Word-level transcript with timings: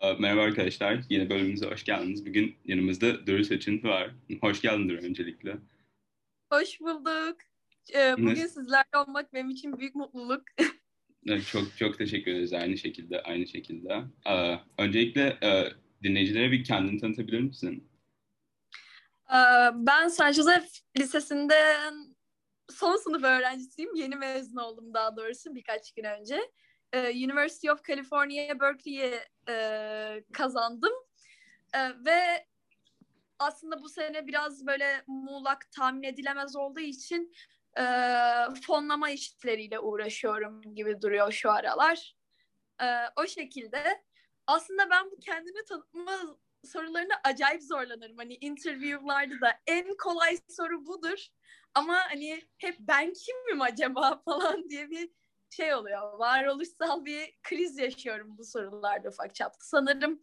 Ee, 0.00 0.12
merhaba 0.12 0.40
arkadaşlar, 0.40 1.00
yeni 1.10 1.30
bölümümüze 1.30 1.66
hoş 1.66 1.84
geldiniz. 1.84 2.26
Bugün 2.26 2.56
yanımızda 2.64 3.26
Duru 3.26 3.44
Seçin 3.44 3.82
var. 3.82 4.10
Hoş 4.40 4.60
geldin 4.60 4.88
Duru 4.88 4.98
öncelikle. 4.98 5.56
Hoş 6.52 6.80
bulduk. 6.80 7.36
Ee, 7.94 8.14
bugün 8.18 8.46
sizlerle 8.46 8.96
olmak 8.96 9.34
benim 9.34 9.50
için 9.50 9.78
büyük 9.78 9.94
mutluluk. 9.94 10.42
çok 11.52 11.76
çok 11.78 11.98
teşekkür 11.98 12.30
ederiz 12.30 12.52
aynı 12.52 12.78
şekilde, 12.78 13.22
aynı 13.22 13.46
şekilde. 13.46 14.02
Ee, 14.26 14.58
öncelikle 14.78 15.38
e, 15.42 15.72
dinleyicilere 16.02 16.52
bir 16.52 16.64
kendini 16.64 17.00
tanıtabilir 17.00 17.40
misin? 17.40 17.90
Ben 19.74 20.08
San 20.08 20.32
Jose 20.32 20.64
Lisesi'nde 20.98 21.76
son 22.70 22.96
sınıf 22.96 23.24
öğrencisiyim. 23.24 23.94
Yeni 23.94 24.16
mezun 24.16 24.56
oldum 24.56 24.94
daha 24.94 25.16
doğrusu 25.16 25.54
birkaç 25.54 25.92
gün 25.92 26.04
önce. 26.04 26.40
University 26.98 27.70
of 27.70 27.84
California 27.84 28.60
Berkeley'i 28.60 29.20
e, 29.48 30.24
kazandım. 30.32 30.92
E, 31.74 32.04
ve 32.04 32.46
aslında 33.38 33.82
bu 33.82 33.88
sene 33.88 34.26
biraz 34.26 34.66
böyle 34.66 35.04
muğlak 35.06 35.72
tahmin 35.72 36.02
edilemez 36.02 36.56
olduğu 36.56 36.80
için 36.80 37.32
e, 37.78 37.84
fonlama 38.66 39.10
işleriyle 39.10 39.80
uğraşıyorum 39.80 40.74
gibi 40.74 41.02
duruyor 41.02 41.32
şu 41.32 41.50
aralar. 41.50 42.16
E, 42.82 42.86
o 43.16 43.26
şekilde. 43.26 44.04
Aslında 44.46 44.90
ben 44.90 45.10
bu 45.10 45.20
kendimi 45.20 45.64
tanıtma 45.64 46.36
sorularına 46.64 47.20
acayip 47.24 47.62
zorlanırım. 47.62 48.16
Hani 48.16 48.34
interview'larda 48.34 49.40
da 49.40 49.52
en 49.66 49.96
kolay 49.96 50.38
soru 50.48 50.86
budur. 50.86 51.26
Ama 51.74 51.98
hani 52.10 52.42
hep 52.58 52.76
ben 52.78 53.12
kimim 53.12 53.60
acaba 53.60 54.22
falan 54.24 54.68
diye 54.70 54.90
bir 54.90 55.10
şey 55.50 55.74
oluyor. 55.74 56.18
Varoluşsal 56.18 57.04
bir 57.04 57.32
kriz 57.42 57.78
yaşıyorum 57.78 58.38
bu 58.38 58.44
sorularda 58.44 59.08
ufak 59.08 59.34
çapta. 59.34 59.58
Sanırım 59.60 60.22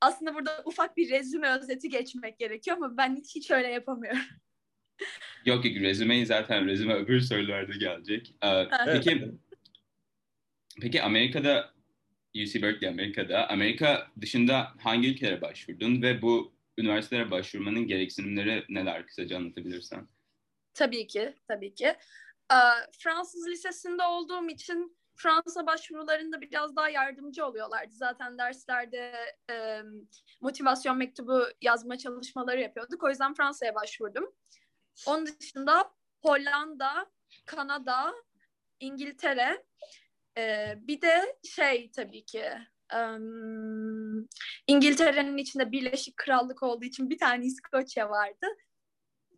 aslında 0.00 0.34
burada 0.34 0.62
ufak 0.64 0.96
bir 0.96 1.10
rezüme 1.10 1.58
özeti 1.58 1.88
geçmek 1.88 2.38
gerekiyor 2.38 2.76
ama 2.76 2.96
ben 2.96 3.16
hiç, 3.16 3.34
hiç 3.36 3.50
öyle 3.50 3.68
yapamıyorum. 3.68 4.20
Yok 5.44 5.64
yok 5.64 5.74
rezümeyi 5.74 6.26
zaten 6.26 6.66
rezüme 6.66 6.94
öbür 6.94 7.20
sorularda 7.20 7.72
gelecek. 7.72 8.34
Ee, 8.44 8.68
peki 8.86 9.32
peki 10.80 11.02
Amerika'da 11.02 11.72
UC 12.34 12.62
Berkeley 12.62 12.88
Amerika'da 12.88 13.48
Amerika 13.48 14.10
dışında 14.20 14.72
hangi 14.78 15.10
ülkelere 15.10 15.40
başvurdun 15.40 16.02
ve 16.02 16.22
bu 16.22 16.52
üniversitelere 16.78 17.30
başvurmanın 17.30 17.86
gereksinimleri 17.86 18.64
neler 18.68 19.06
kısaca 19.06 19.36
anlatabilirsen? 19.36 20.08
Tabii 20.74 21.06
ki, 21.06 21.34
tabii 21.48 21.74
ki. 21.74 21.94
Fransız 22.98 23.48
lisesinde 23.48 24.02
olduğum 24.02 24.48
için 24.48 25.00
Fransa 25.14 25.66
başvurularında 25.66 26.40
biraz 26.40 26.76
daha 26.76 26.88
yardımcı 26.88 27.46
oluyorlardı. 27.46 27.92
Zaten 27.92 28.38
derslerde 28.38 29.12
e, 29.50 29.82
motivasyon 30.40 30.96
mektubu 30.96 31.44
yazma 31.60 31.98
çalışmaları 31.98 32.60
yapıyorduk. 32.60 33.02
O 33.02 33.08
yüzden 33.08 33.34
Fransa'ya 33.34 33.74
başvurdum. 33.74 34.32
Onun 35.06 35.26
dışında 35.26 35.90
Hollanda, 36.22 37.10
Kanada, 37.46 38.14
İngiltere, 38.80 39.64
e, 40.38 40.74
bir 40.76 41.00
de 41.00 41.38
şey 41.44 41.90
tabii 41.90 42.24
ki 42.24 42.44
um, 42.94 44.28
İngiltere'nin 44.66 45.36
içinde 45.36 45.72
Birleşik 45.72 46.16
Krallık 46.16 46.62
olduğu 46.62 46.84
için 46.84 47.10
bir 47.10 47.18
tane 47.18 47.44
İskoçya 47.44 48.10
vardı. 48.10 48.46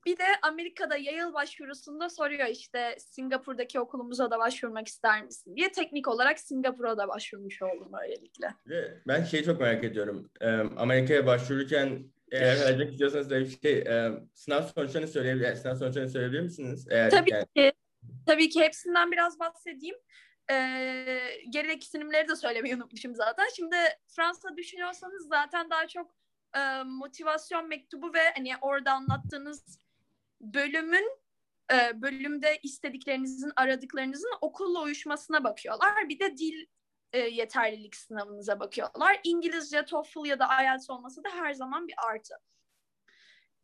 Bir 0.06 0.19
de 0.19 0.25
Amerika'da 0.42 0.97
Yale 0.97 1.33
başvurusunda 1.33 2.08
soruyor 2.08 2.47
işte 2.47 2.97
Singapur'daki 2.98 3.81
okulumuza 3.81 4.31
da 4.31 4.39
başvurmak 4.39 4.89
ister 4.89 5.25
misin 5.25 5.56
diye. 5.56 5.72
Teknik 5.72 6.08
olarak 6.08 6.41
Singapur'a 6.41 6.98
da 6.98 7.08
başvurmuş 7.08 7.62
oldum 7.62 7.92
öylelikle. 8.03 8.55
Ben 9.08 9.25
şeyi 9.25 9.45
çok 9.45 9.61
merak 9.61 9.84
ediyorum. 9.84 10.30
Amerika'ya 10.77 11.27
başvururken 11.27 12.05
eğer 12.33 12.61
verecek 12.61 12.91
istiyorsanız 12.91 13.30
da 13.30 13.41
bir 13.41 13.58
şey, 13.62 13.84
sınav 14.34 14.62
sonuçlarını 14.62 15.08
söyleyebilir, 15.08 15.55
sınav 15.55 15.75
sonuçlarını 15.75 16.11
söyleyebilir 16.11 16.41
misiniz? 16.41 16.86
Eğer, 16.91 17.11
tabii 17.11 17.30
yani... 17.30 17.46
ki. 17.57 17.73
Tabii 18.27 18.48
ki 18.48 18.61
hepsinden 18.61 19.13
biraz 19.13 19.40
bahsedeyim. 19.40 19.96
Ee, 20.51 21.19
gereksinimleri 21.51 22.29
de 22.29 22.36
söylemeyi 22.36 22.77
unutmuşum 22.77 23.14
zaten. 23.14 23.46
Şimdi 23.57 23.77
Fransa 24.17 24.57
düşünüyorsanız 24.57 25.29
zaten 25.29 25.70
daha 25.70 25.89
çok 25.89 26.14
e, 26.57 26.83
motivasyon 26.83 27.69
mektubu 27.69 28.14
ve 28.14 28.20
hani 28.36 28.52
orada 28.61 28.92
anlattığınız 28.92 29.79
bölümün 30.42 31.23
e, 31.73 32.03
bölümde 32.03 32.58
istediklerinizin, 32.63 33.53
aradıklarınızın 33.57 34.33
okulla 34.41 34.83
uyuşmasına 34.83 35.45
bakıyorlar. 35.45 36.08
Bir 36.08 36.19
de 36.19 36.36
dil 36.36 36.67
e, 37.13 37.19
yeterlilik 37.19 37.97
sınavınıza 37.97 38.61
bakıyorlar. 38.61 39.20
İngilizce, 39.25 39.85
TOEFL 39.85 40.27
ya 40.27 40.39
da 40.39 40.63
IELTS 40.63 40.91
olması 40.91 41.25
da 41.25 41.29
her 41.31 41.52
zaman 41.52 41.89
bir 41.89 41.95
artı. 42.08 42.35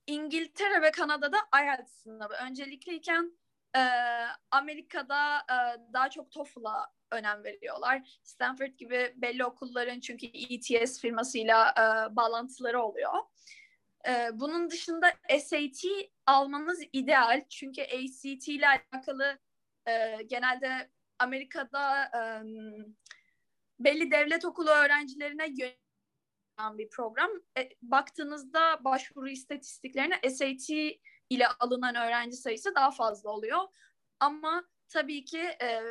İngiltere 0.07 0.83
ve 0.83 0.91
Kanada'da 0.91 1.39
IELTS 1.63 1.93
sınavı 1.93 2.35
öncelikliyken 2.35 3.39
e, 3.77 3.81
Amerika'da 4.51 5.39
e, 5.39 5.57
daha 5.93 6.11
çok 6.11 6.31
TOEFL'a 6.31 6.93
önem 7.11 7.45
veriyorlar. 7.45 8.21
Stanford 8.23 8.73
gibi 8.73 9.15
belli 9.17 9.45
okulların 9.45 10.01
çünkü 10.01 10.27
ETS 10.27 11.01
firmasıyla 11.01 11.75
bağlantıları 12.11 12.83
oluyor. 12.83 13.13
Ee, 14.07 14.29
bunun 14.33 14.71
dışında 14.71 15.13
SAT 15.41 15.85
almanız 16.27 16.81
ideal. 16.93 17.45
Çünkü 17.49 17.83
ACT 17.83 18.49
ile 18.49 18.67
alakalı 18.69 19.39
e, 19.87 20.23
genelde 20.27 20.91
Amerika'da 21.19 22.05
e, 22.05 22.21
belli 23.81 24.11
devlet 24.11 24.45
okulu 24.45 24.71
öğrencilerine 24.71 25.47
yönelen 25.49 26.79
bir 26.79 26.91
program. 26.91 27.31
E, 27.59 27.69
baktığınızda 27.83 28.85
başvuru 28.85 29.29
istatistiklerine 29.29 30.31
SAT 30.31 30.71
ile 31.31 31.47
alınan 31.61 31.95
öğrenci 31.95 32.37
sayısı 32.37 32.75
daha 32.75 32.91
fazla 32.91 33.31
oluyor. 33.31 33.61
Ama 34.21 34.65
tabii 34.89 35.25
ki 35.25 35.41
e, 35.41 35.83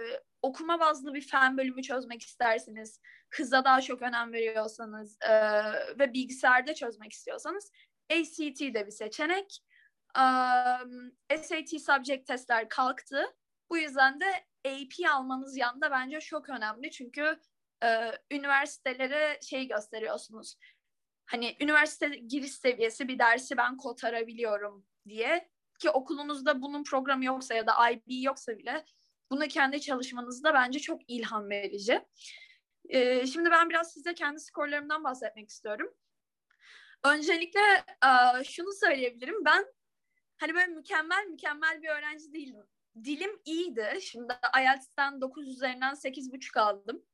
okuma 0.41 0.79
bazlı 0.79 1.13
bir 1.13 1.21
fen 1.21 1.57
bölümü 1.57 1.83
çözmek 1.83 2.21
isterseniz, 2.21 3.01
hıza 3.29 3.63
daha 3.63 3.81
çok 3.81 4.01
önem 4.01 4.33
veriyorsanız 4.33 5.17
e, 5.21 5.31
ve 5.99 6.13
bilgisayarda 6.13 6.73
çözmek 6.73 7.11
istiyorsanız 7.11 7.71
ACT 8.11 8.59
de 8.61 8.85
bir 8.85 8.91
seçenek. 8.91 9.63
Um, 10.17 11.11
SAT 11.37 11.69
subject 11.69 12.27
testler 12.27 12.69
kalktı. 12.69 13.25
Bu 13.69 13.77
yüzden 13.77 14.19
de 14.19 14.25
AP 14.65 15.09
almanız 15.13 15.57
yanında 15.57 15.91
bence 15.91 16.19
çok 16.19 16.49
önemli. 16.49 16.91
Çünkü 16.91 17.39
e, 17.83 18.11
üniversitelere 18.31 19.39
şey 19.41 19.67
gösteriyorsunuz. 19.67 20.55
Hani 21.25 21.55
üniversite 21.61 22.07
giriş 22.07 22.51
seviyesi 22.51 23.07
bir 23.07 23.19
dersi 23.19 23.57
ben 23.57 23.77
kotarabiliyorum 23.77 24.85
diye. 25.07 25.49
Ki 25.79 25.89
okulunuzda 25.89 26.61
bunun 26.61 26.83
programı 26.83 27.25
yoksa 27.25 27.53
ya 27.53 27.67
da 27.67 27.89
IB 27.89 28.23
yoksa 28.23 28.57
bile 28.57 28.85
bunu 29.31 29.47
kendi 29.47 29.81
çalışmanızda 29.81 30.53
bence 30.53 30.79
çok 30.79 31.01
ilham 31.07 31.49
verici. 31.49 32.05
E, 32.89 33.27
şimdi 33.27 33.51
ben 33.51 33.69
biraz 33.69 33.93
size 33.93 34.13
kendi 34.13 34.39
skorlarımdan 34.39 35.03
bahsetmek 35.03 35.49
istiyorum. 35.49 35.93
Öncelikle 37.13 37.59
e, 38.03 38.43
şunu 38.43 38.73
söyleyebilirim. 38.73 39.45
Ben 39.45 39.65
hani 40.37 40.53
böyle 40.55 40.67
mükemmel 40.67 41.25
mükemmel 41.27 41.81
bir 41.81 41.89
öğrenci 41.89 42.33
değilim. 42.33 42.63
Dilim 43.03 43.41
iyiydi. 43.45 43.99
Şimdi 44.01 44.33
IELTS'ten 44.59 45.21
9 45.21 45.47
üzerinden 45.47 45.93
8,5 45.93 46.59
aldım. 46.59 47.05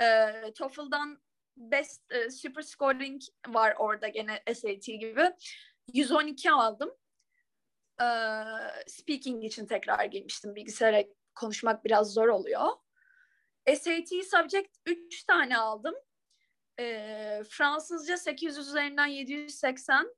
E, 0.00 0.32
TOEFL'dan 0.52 1.22
Best 1.56 2.12
e, 2.12 2.30
Super 2.30 2.62
Scoring 2.62 3.22
var 3.48 3.74
orada 3.78 4.08
gene 4.08 4.42
SAT 4.54 4.86
gibi. 4.86 5.32
112 5.92 6.50
aldım. 6.50 6.90
Speaking 8.86 9.44
için 9.44 9.66
tekrar 9.66 10.04
girmiştim. 10.04 10.54
Bilgisayara 10.54 11.04
konuşmak 11.34 11.84
biraz 11.84 12.12
zor 12.12 12.28
oluyor. 12.28 12.68
SAT 13.68 14.08
subject 14.08 14.76
3 14.86 15.24
tane 15.24 15.58
aldım. 15.58 15.94
E, 16.80 17.42
Fransızca 17.50 18.16
800 18.16 18.68
üzerinden 18.68 19.06
780. 19.06 20.14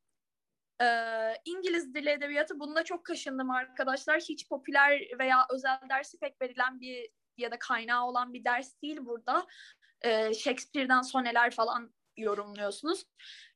E, 0.82 0.86
İngiliz 1.44 1.94
dili 1.94 2.10
edebiyatı 2.10 2.60
bunda 2.60 2.84
çok 2.84 3.04
kaşındım 3.04 3.50
arkadaşlar. 3.50 4.20
Hiç 4.20 4.48
popüler 4.48 5.00
veya 5.18 5.46
özel 5.50 5.80
dersi 5.90 6.18
pek 6.18 6.42
verilen 6.42 6.80
bir 6.80 7.10
ya 7.36 7.50
da 7.50 7.58
kaynağı 7.58 8.06
olan 8.06 8.32
bir 8.32 8.44
ders 8.44 8.82
değil 8.82 8.98
burada. 9.00 9.46
E, 10.02 10.34
Shakespeare'den 10.34 11.02
soneler 11.02 11.50
falan 11.50 11.94
yorumluyorsunuz. 12.16 13.04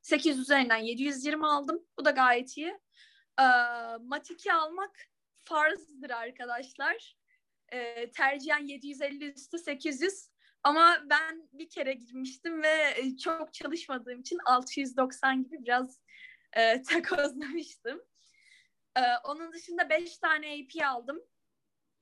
8 0.02 0.38
üzerinden 0.38 0.76
720 0.76 1.46
aldım. 1.46 1.86
Bu 1.98 2.04
da 2.04 2.10
gayet 2.10 2.56
iyi. 2.56 2.80
E, 3.40 3.44
Matiki 4.00 4.52
almak 4.52 4.96
farzdır 5.44 6.10
arkadaşlar. 6.10 7.16
E, 7.72 8.10
tercihen 8.10 8.66
750 8.66 9.32
üstü 9.32 9.58
800 9.58 10.30
ama 10.62 11.02
ben 11.10 11.48
bir 11.52 11.70
kere 11.70 11.92
girmiştim 11.92 12.62
ve 12.62 12.94
e, 12.96 13.16
çok 13.16 13.54
çalışmadığım 13.54 14.20
için 14.20 14.38
690 14.44 15.44
gibi 15.44 15.64
biraz 15.64 16.00
e, 16.52 16.82
takozlamıştım. 16.88 18.02
E, 18.96 19.02
onun 19.24 19.52
dışında 19.52 19.90
5 19.90 20.18
tane 20.18 20.46
AP 20.46 20.86
aldım. 20.86 21.22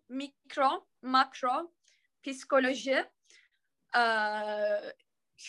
Mikro, 0.08 0.86
makro, 1.02 1.72
psikoloji, 2.22 3.04
e, 3.96 4.02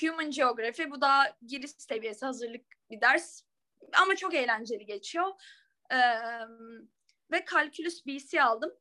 Human 0.02 0.32
Geography. 0.32 0.92
Bu 0.92 1.02
da 1.02 1.38
giriş 1.48 1.72
seviyesi 1.72 2.26
hazırlık 2.26 2.66
bir 2.90 3.02
ders. 3.02 3.42
Ama 3.94 4.16
çok 4.16 4.34
eğlenceli 4.34 4.86
geçiyor. 4.86 5.32
Ee, 5.92 5.98
ve 7.32 7.46
Kalkülüs 7.46 8.06
BC 8.06 8.44
aldım. 8.44 8.72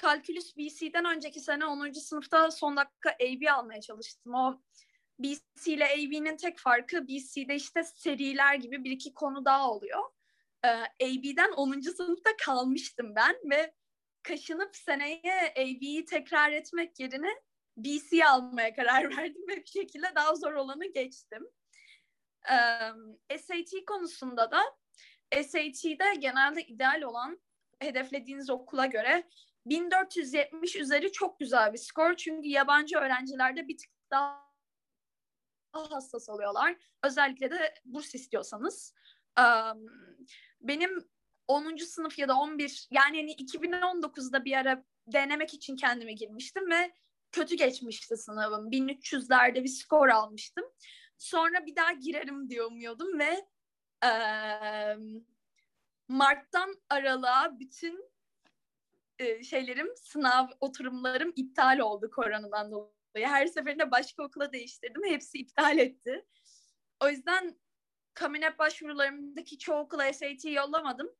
Kalkülüs 0.00 0.56
BC'den 0.56 1.04
önceki 1.04 1.40
sene 1.40 1.66
10. 1.66 1.92
sınıfta 1.92 2.50
son 2.50 2.76
dakika 2.76 3.10
AB 3.10 3.52
almaya 3.52 3.80
çalıştım. 3.80 4.34
O 4.34 4.62
BC 5.18 5.72
ile 5.72 5.84
AB'nin 5.84 6.36
tek 6.36 6.58
farkı 6.58 7.08
BC'de 7.08 7.54
işte 7.54 7.82
seriler 7.82 8.54
gibi 8.54 8.84
bir 8.84 8.90
iki 8.90 9.14
konu 9.14 9.44
daha 9.44 9.70
oluyor. 9.70 10.02
Ee, 10.64 10.68
AB'den 11.04 11.52
10. 11.52 11.80
sınıfta 11.80 12.30
kalmıştım 12.44 13.14
ben 13.16 13.36
ve 13.50 13.74
kaşınıp 14.22 14.76
seneye 14.76 15.54
AB'yi 15.56 16.04
tekrar 16.04 16.52
etmek 16.52 17.00
yerine 17.00 17.30
BC 17.76 18.26
almaya 18.26 18.74
karar 18.74 19.10
verdim 19.16 19.42
ve 19.48 19.56
bir 19.56 19.66
şekilde 19.66 20.06
daha 20.14 20.34
zor 20.34 20.52
olanı 20.52 20.92
geçtim. 20.92 21.48
Ee, 23.30 23.38
SAT 23.38 23.84
konusunda 23.86 24.50
da 24.50 24.62
SAT'de 25.42 26.14
genelde 26.18 26.62
ideal 26.62 27.02
olan 27.02 27.40
hedeflediğiniz 27.80 28.50
okula 28.50 28.86
göre 28.86 29.28
1470 29.70 30.76
üzeri 30.76 31.12
çok 31.12 31.40
güzel 31.40 31.72
bir 31.72 31.78
skor. 31.78 32.14
Çünkü 32.16 32.48
yabancı 32.48 32.98
öğrencilerde 32.98 33.68
bir 33.68 33.78
tık 33.78 33.90
daha 34.10 34.48
hassas 35.72 36.28
oluyorlar. 36.28 36.76
Özellikle 37.02 37.50
de 37.50 37.74
burs 37.84 38.14
istiyorsanız. 38.14 38.94
Benim 40.60 41.08
10. 41.48 41.76
sınıf 41.76 42.18
ya 42.18 42.28
da 42.28 42.34
11 42.34 42.88
yani 42.90 43.16
hani 43.16 43.32
2019'da 43.32 44.44
bir 44.44 44.52
ara 44.52 44.84
denemek 45.06 45.54
için 45.54 45.76
kendime 45.76 46.12
girmiştim 46.12 46.70
ve 46.70 46.92
kötü 47.32 47.56
geçmişti 47.56 48.16
sınavım. 48.16 48.70
1300'lerde 48.70 49.64
bir 49.64 49.68
skor 49.68 50.08
almıştım. 50.08 50.64
Sonra 51.18 51.66
bir 51.66 51.76
daha 51.76 51.92
girerim 51.92 52.50
diye 52.50 52.62
umuyordum 52.62 53.18
ve 53.18 53.46
e, 54.04 54.10
Mart'tan 56.08 56.74
Aralık'a 56.90 57.58
bütün 57.60 58.10
e, 59.18 59.44
şeylerim, 59.44 59.96
sınav 59.96 60.46
oturumlarım 60.60 61.32
iptal 61.36 61.78
oldu 61.78 62.10
koronadan 62.10 62.70
dolayı. 62.70 63.26
Her 63.26 63.46
seferinde 63.46 63.90
başka 63.90 64.22
okula 64.22 64.52
değiştirdim. 64.52 65.02
Hepsi 65.04 65.38
iptal 65.38 65.78
etti. 65.78 66.26
O 67.00 67.08
yüzden 67.08 67.58
Kaminet 68.14 68.58
başvurularımdaki 68.58 69.58
çoğu 69.58 69.78
okula 69.78 70.12
SAT 70.12 70.44
yollamadım. 70.44 71.10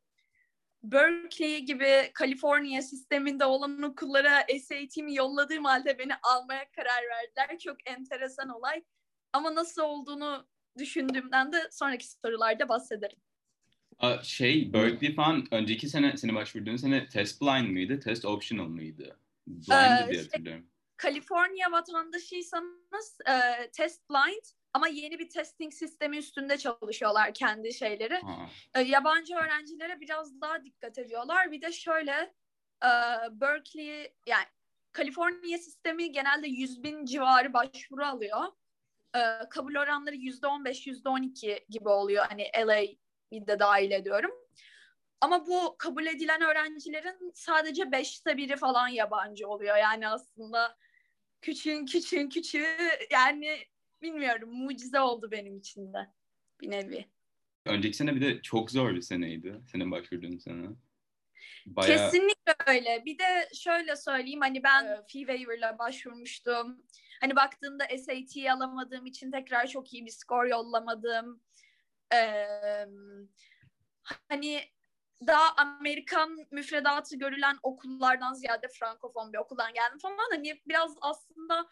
Berkeley 0.83 1.61
gibi 1.65 2.11
Kaliforniya 2.15 2.83
sisteminde 2.83 3.45
olan 3.45 3.83
okullara 3.83 4.41
SAT'mi 4.41 5.15
yolladığım 5.15 5.65
halde 5.65 5.99
beni 5.99 6.12
almaya 6.23 6.71
karar 6.71 7.03
verdiler. 7.11 7.59
Çok 7.59 7.91
enteresan 7.91 8.49
olay. 8.49 8.85
Ama 9.33 9.55
nasıl 9.55 9.83
olduğunu 9.83 10.49
düşündüğümden 10.79 11.53
de 11.53 11.69
sonraki 11.71 12.06
sorularda 12.11 12.69
bahsederim. 12.69 13.19
Şey, 14.23 14.73
Berkeley 14.73 15.15
falan 15.15 15.45
önceki 15.50 15.89
sene, 15.89 16.17
sene 16.17 16.35
başvurduğun 16.35 16.77
sene 16.77 17.09
test 17.09 17.43
blind 17.43 17.71
mıydı, 17.71 18.00
test 18.00 18.25
optional 18.25 18.67
mıydı? 18.67 19.19
Blind 19.47 20.09
ee, 20.09 20.11
diye 20.11 20.23
hatırlıyorum. 20.23 20.62
Şey, 20.62 20.71
Kaliforniya 20.97 21.73
vatandaşıysanız 21.73 23.19
e, 23.29 23.71
test 23.71 24.11
blind 24.11 24.43
ama 24.73 24.89
yeni 24.89 25.19
bir 25.19 25.29
testing 25.29 25.73
sistemi 25.73 26.17
üstünde 26.17 26.59
çalışıyorlar 26.59 27.35
kendi 27.35 27.73
şeyleri. 27.75 28.21
E, 28.75 28.81
yabancı 28.81 29.35
öğrencilere 29.35 30.01
biraz 30.01 30.41
daha 30.41 30.65
dikkat 30.65 30.99
ediyorlar. 30.99 31.53
Bir 31.53 31.62
de 31.62 31.73
şöyle 31.73 32.35
e, 32.85 32.91
Berkeley 33.31 34.15
yani 34.27 34.47
Kaliforniya 34.93 35.59
sistemi 35.59 36.12
genelde 36.12 36.49
100 36.49 36.83
bin 36.83 37.05
civarı 37.05 37.53
başvuru 37.53 38.05
alıyor. 38.05 38.44
E, 39.17 39.21
kabul 39.51 39.75
oranları 39.75 40.15
%15, 40.15 40.87
%12 40.87 41.65
gibi 41.69 41.89
oluyor. 41.89 42.27
Hani 42.29 42.47
LA'yi 42.67 42.99
de 43.33 43.59
dahil 43.59 43.91
ediyorum. 43.91 44.31
Ama 45.21 45.47
bu 45.47 45.77
kabul 45.79 46.07
edilen 46.07 46.43
öğrencilerin 46.43 47.33
sadece 47.35 47.93
beşte 47.93 48.37
biri 48.37 48.57
falan 48.57 48.89
yabancı 48.89 49.49
oluyor. 49.49 49.77
Yani 49.77 50.09
aslında 50.09 50.77
küçüğün 51.41 51.87
küçüğün 51.87 52.29
küçüğü 52.29 52.77
yani 53.11 53.59
bilmiyorum 54.03 54.51
mucize 54.53 55.01
oldu 55.01 55.31
benim 55.31 55.57
için 55.57 55.93
de 55.93 55.99
bir 56.61 56.71
nevi. 56.71 57.09
Önceki 57.67 57.97
sene 57.97 58.15
bir 58.15 58.21
de 58.21 58.43
çok 58.43 58.71
zor 58.71 58.95
bir 58.95 59.01
seneydi. 59.01 59.61
Senin 59.73 59.91
başvurduğun 59.91 60.39
sene. 60.39 60.69
Bayağı... 61.67 61.99
Kesinlikle 61.99 62.55
öyle. 62.67 63.03
Bir 63.05 63.19
de 63.19 63.49
şöyle 63.55 63.97
söyleyeyim 63.97 64.41
hani 64.41 64.63
ben 64.63 64.87
fee 64.87 65.27
waiver'la 65.27 65.79
başvurmuştum. 65.79 66.83
Hani 67.21 67.37
baktığında 67.37 67.85
SAT'yi 67.99 68.53
alamadığım 68.53 69.07
için 69.07 69.31
tekrar 69.31 69.67
çok 69.67 69.95
iyi 69.95 70.07
bir 70.07 70.11
skor 70.11 70.47
yollamadım. 70.47 71.41
Ee, 72.14 72.87
hani 74.28 74.60
daha 75.26 75.55
Amerikan 75.56 76.37
müfredatı 76.50 77.16
görülen 77.16 77.56
okullardan 77.62 78.34
ziyade 78.34 78.69
Frankofon 78.69 79.32
bir 79.32 79.38
okuldan 79.38 79.75
geldim 79.75 79.99
falan. 79.99 80.31
Hani 80.31 80.60
biraz 80.66 80.94
aslında 81.00 81.66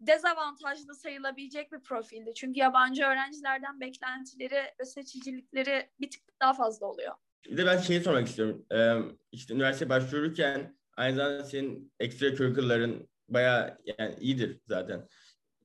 dezavantajlı 0.00 0.94
sayılabilecek 0.94 1.72
bir 1.72 1.80
profildi. 1.80 2.34
Çünkü 2.34 2.60
yabancı 2.60 3.04
öğrencilerden 3.04 3.80
beklentileri 3.80 4.64
ve 4.80 4.84
seçicilikleri 4.84 5.90
bir 6.00 6.10
tık 6.10 6.22
daha 6.40 6.54
fazla 6.54 6.86
oluyor. 6.86 7.14
Bir 7.46 7.56
de 7.56 7.66
ben 7.66 7.78
şeyi 7.78 8.00
sormak 8.00 8.28
istiyorum. 8.28 8.66
Ee, 8.72 8.94
işte 9.32 9.54
üniversite 9.54 9.88
başvururken 9.88 10.78
aynı 10.96 11.16
zamanda 11.16 11.44
senin 11.44 11.92
ekstra 12.00 12.34
curricular'ın 12.34 13.08
bayağı 13.28 13.78
yani 13.84 14.14
iyidir 14.20 14.60
zaten. 14.68 15.08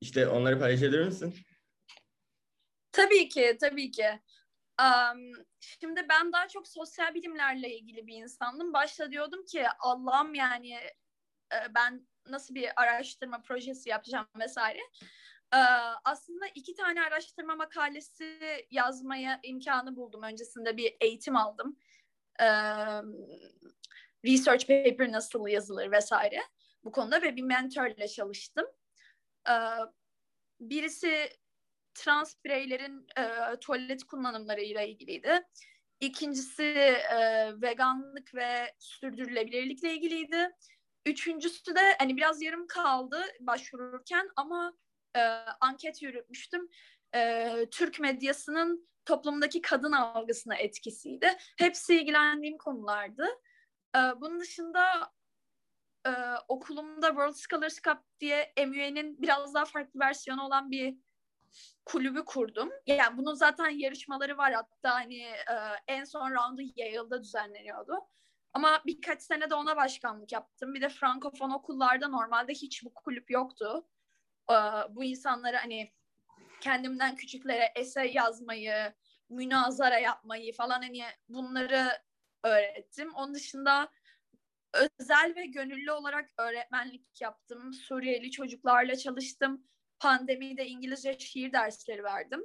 İşte 0.00 0.28
onları 0.28 0.58
paylaşabilir 0.58 1.04
misin? 1.04 1.34
Tabii 2.96 3.28
ki, 3.28 3.56
tabii 3.60 3.90
ki. 3.90 4.20
Um, 4.80 5.32
şimdi 5.60 6.06
ben 6.08 6.32
daha 6.32 6.48
çok 6.48 6.68
sosyal 6.68 7.14
bilimlerle 7.14 7.76
ilgili 7.76 8.06
bir 8.06 8.14
insandım. 8.14 8.72
Başta 8.72 9.10
diyordum 9.10 9.44
ki 9.44 9.66
Allah'ım 9.78 10.34
yani 10.34 10.72
e, 11.52 11.74
ben 11.74 12.06
nasıl 12.26 12.54
bir 12.54 12.82
araştırma 12.82 13.42
projesi 13.42 13.88
yapacağım 13.88 14.26
vesaire. 14.38 14.80
Ee, 15.54 15.56
aslında 16.04 16.46
iki 16.54 16.74
tane 16.74 17.02
araştırma 17.02 17.54
makalesi 17.54 18.38
yazmaya 18.70 19.40
imkanı 19.42 19.96
buldum. 19.96 20.22
Öncesinde 20.22 20.76
bir 20.76 20.96
eğitim 21.00 21.36
aldım. 21.36 21.78
Ee, 22.40 22.44
research 24.24 24.66
paper 24.66 25.12
nasıl 25.12 25.46
yazılır 25.46 25.90
vesaire 25.90 26.42
bu 26.84 26.92
konuda 26.92 27.22
ve 27.22 27.36
bir 27.36 27.42
mentorla 27.42 28.08
çalıştım. 28.08 28.66
Ee, 29.48 29.52
birisi 30.60 31.30
trans 31.96 32.34
bireylerin 32.44 33.06
e, 33.18 33.56
tuvalet 33.60 34.04
kullanımlarıyla 34.04 34.82
ilgiliydi. 34.82 35.42
İkincisi 36.00 36.62
e, 36.62 37.50
veganlık 37.62 38.34
ve 38.34 38.74
sürdürülebilirlikle 38.78 39.94
ilgiliydi. 39.94 40.50
Üçüncüsü 41.06 41.74
de 41.74 41.96
hani 41.98 42.16
biraz 42.16 42.42
yarım 42.42 42.66
kaldı 42.66 43.24
başvururken 43.40 44.28
ama 44.36 44.72
e, 45.16 45.20
anket 45.60 46.02
yürütmüştüm. 46.02 46.68
E, 47.14 47.52
Türk 47.70 48.00
medyasının 48.00 48.88
toplumdaki 49.04 49.62
kadın 49.62 49.92
algısına 49.92 50.56
etkisiydi. 50.56 51.36
Hepsi 51.58 51.94
ilgilendiğim 51.94 52.58
konulardı. 52.58 53.26
E, 53.96 53.98
bunun 54.20 54.40
dışında 54.40 55.12
e, 56.06 56.10
okulumda 56.48 57.06
World 57.08 57.34
Scholars 57.34 57.82
Cup 57.82 57.98
diye 58.20 58.52
MUA'nin 58.66 59.22
biraz 59.22 59.54
daha 59.54 59.64
farklı 59.64 60.00
versiyonu 60.00 60.42
olan 60.42 60.70
bir 60.70 60.96
kulübü 61.84 62.24
kurdum. 62.24 62.70
Yani 62.86 63.18
bunun 63.18 63.34
zaten 63.34 63.68
yarışmaları 63.68 64.38
var 64.38 64.52
hatta 64.52 64.94
hani 64.94 65.18
e, 65.22 65.54
en 65.88 66.04
son 66.04 66.30
roundu 66.30 66.62
Yale'da 66.76 67.22
düzenleniyordu. 67.22 67.94
Ama 68.56 68.82
birkaç 68.86 69.22
sene 69.22 69.50
de 69.50 69.54
ona 69.54 69.76
başkanlık 69.76 70.32
yaptım. 70.32 70.74
Bir 70.74 70.80
de 70.80 70.88
Frankofon 70.88 71.50
okullarda 71.50 72.08
normalde 72.08 72.52
hiç 72.52 72.84
bu 72.84 72.94
kulüp 72.94 73.30
yoktu. 73.30 73.86
Ee, 74.50 74.54
bu 74.90 75.04
insanları 75.04 75.56
hani 75.56 75.92
kendimden 76.60 77.16
küçüklere 77.16 77.72
esey 77.76 78.12
yazmayı, 78.12 78.94
münazara 79.28 79.98
yapmayı 79.98 80.52
falan 80.52 80.82
hani 80.82 81.04
bunları 81.28 81.88
öğrettim. 82.44 83.14
Onun 83.14 83.34
dışında 83.34 83.88
özel 84.72 85.34
ve 85.36 85.46
gönüllü 85.46 85.92
olarak 85.92 86.30
öğretmenlik 86.38 87.20
yaptım. 87.20 87.72
Suriyeli 87.72 88.30
çocuklarla 88.30 88.96
çalıştım. 88.96 89.66
Pandemide 89.98 90.66
İngilizce 90.66 91.18
şiir 91.18 91.52
dersleri 91.52 92.04
verdim. 92.04 92.44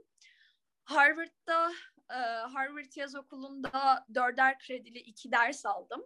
Harvard'da 0.83 1.71
e, 2.09 2.15
Harvard 2.53 2.95
Yaz 2.95 3.15
Okulu'nda 3.15 4.05
dörder 4.15 4.59
kredili 4.59 4.99
iki 4.99 5.31
ders 5.31 5.65
aldım. 5.65 6.05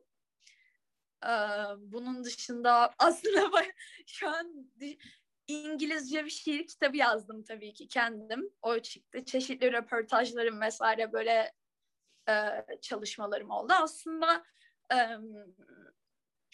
E, 1.24 1.32
bunun 1.78 2.24
dışında 2.24 2.94
aslında 3.00 3.52
şu 4.08 4.30
an 4.30 4.72
İngilizce 5.48 6.26
bir 6.26 6.30
şiir 6.30 6.68
kitabı 6.68 6.98
yazdım 6.98 7.44
tabii 7.44 7.74
ki 7.74 7.88
kendim. 7.88 8.50
O 8.62 8.80
çıktı. 8.80 9.26
Çeşitli 9.26 9.72
röportajlarım 9.72 10.62
vesaire 10.62 11.14
böyle 11.14 11.54
e, 12.30 12.34
çalışmalarım 12.82 13.52
oldu. 13.52 13.74
Aslında 13.74 14.44
e, 14.94 14.98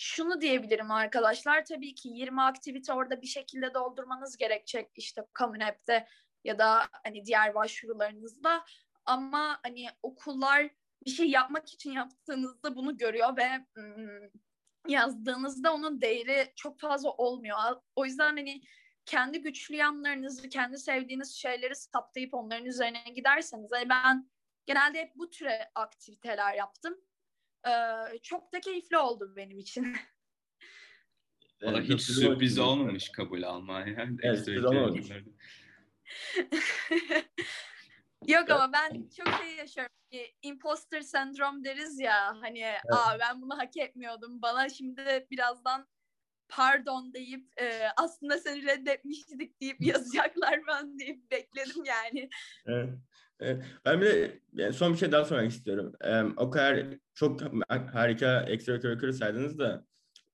şunu 0.01 0.41
diyebilirim 0.41 0.91
arkadaşlar. 0.91 1.65
Tabii 1.65 1.95
ki 1.95 2.09
20 2.09 2.41
aktivite 2.41 2.93
orada 2.93 3.21
bir 3.21 3.27
şekilde 3.27 3.73
doldurmanız 3.73 4.37
gerekecek 4.37 4.89
işte 4.95 5.25
Common 5.39 5.59
App'te 5.59 6.07
ya 6.43 6.59
da 6.59 6.87
hani 7.03 7.25
diğer 7.25 7.55
başvurularınızda. 7.55 8.65
Ama 9.05 9.59
hani 9.63 9.87
okullar 10.03 10.69
bir 11.05 11.11
şey 11.11 11.29
yapmak 11.29 11.73
için 11.73 11.91
yaptığınızda 11.91 12.75
bunu 12.75 12.97
görüyor 12.97 13.37
ve 13.37 13.49
yazdığınızda 14.87 15.73
onun 15.73 16.01
değeri 16.01 16.53
çok 16.55 16.79
fazla 16.79 17.09
olmuyor. 17.09 17.57
O 17.95 18.05
yüzden 18.05 18.37
hani 18.37 18.61
kendi 19.05 19.41
güçlü 19.41 19.75
yanlarınızı, 19.75 20.49
kendi 20.49 20.77
sevdiğiniz 20.77 21.35
şeyleri 21.35 21.75
saptayıp 21.75 22.33
onların 22.33 22.65
üzerine 22.65 23.03
giderseniz. 23.15 23.71
Yani 23.73 23.89
ben 23.89 24.29
genelde 24.65 24.99
hep 24.99 25.15
bu 25.15 25.29
türe 25.29 25.71
aktiviteler 25.75 26.53
yaptım. 26.53 26.97
Ee, 27.67 28.19
çok 28.23 28.53
da 28.53 28.59
keyifli 28.59 28.97
oldu 28.97 29.33
benim 29.35 29.59
için. 29.59 29.95
Valla 31.61 31.81
hiç 31.81 32.01
sürpriz 32.01 32.59
olmamış 32.59 33.11
kabul 33.11 33.43
Almanya. 33.43 34.09
Evet, 34.23 34.45
sürpriz 34.45 34.65
olmamış. 34.65 35.07
Yok 38.27 38.49
ama 38.49 38.73
ben 38.73 39.09
çok 39.17 39.27
şey 39.41 39.55
yaşıyorum. 39.55 39.93
Imposter 40.41 41.01
sendrom 41.01 41.63
deriz 41.63 41.99
ya. 41.99 42.41
Hani 42.41 42.59
evet. 42.59 42.81
aa 42.91 43.19
ben 43.19 43.41
bunu 43.41 43.57
hak 43.57 43.77
etmiyordum. 43.77 44.41
Bana 44.41 44.69
şimdi 44.69 45.27
birazdan 45.31 45.87
pardon 46.49 47.13
deyip 47.13 47.61
e, 47.61 47.87
aslında 47.97 48.37
seni 48.37 48.63
reddetmiştik 48.63 49.61
deyip 49.61 49.81
yazacaklar 49.81 50.59
ben 50.67 50.99
deyip 50.99 51.31
bekledim 51.31 51.83
yani. 51.85 52.29
Evet. 52.65 52.89
Evet. 53.41 53.63
Ben 53.85 54.01
bir 54.01 54.05
de 54.05 54.39
yani 54.53 54.73
son 54.73 54.93
bir 54.93 54.97
şey 54.97 55.11
daha 55.11 55.25
sormak 55.25 55.51
istiyorum. 55.51 55.93
Ee, 56.01 56.23
o 56.37 56.49
kadar 56.49 56.85
çok 57.13 57.41
harika 57.93 58.41
extracurricular 58.41 59.11
saydınız 59.11 59.59
da 59.59 59.85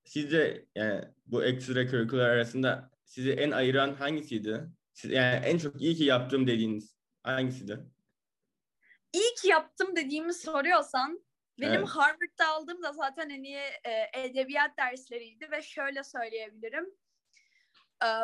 sizce 0.04 0.66
yani 0.76 1.06
bu 1.26 1.44
extracurricular 1.44 2.30
arasında 2.30 2.92
sizi 3.06 3.32
en 3.32 3.52
ayıran 3.52 3.94
hangisiydi? 3.94 4.64
Siz, 4.94 5.12
yani 5.12 5.46
en 5.46 5.58
çok 5.58 5.82
iyi 5.82 5.96
ki 5.96 6.04
yaptığım 6.04 6.48
dediğiniz 6.48 6.96
hangisiydi? 7.24 7.80
İyi 9.14 9.36
ki 9.42 9.48
yaptım 9.48 9.96
dediğimi 9.96 10.34
soruyorsan 10.34 11.22
benim 11.60 11.74
evet. 11.74 11.88
Harvard'da 11.88 12.48
aldığım 12.48 12.84
da 12.84 12.94
zaten 12.94 13.30
hani 13.30 13.54
e, 13.84 14.10
edebiyat 14.14 14.78
dersleriydi 14.78 15.52
ve 15.52 15.62
şöyle 15.62 16.04
söyleyebilirim. 16.04 16.86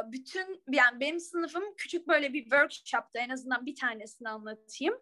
Bütün 0.05 0.63
yani 0.71 0.99
benim 0.99 1.19
sınıfım 1.19 1.63
küçük 1.77 2.07
böyle 2.07 2.33
bir 2.33 2.43
workshop'ta 2.43 3.19
en 3.19 3.29
azından 3.29 3.65
bir 3.65 3.75
tanesini 3.75 4.29
anlatayım. 4.29 4.95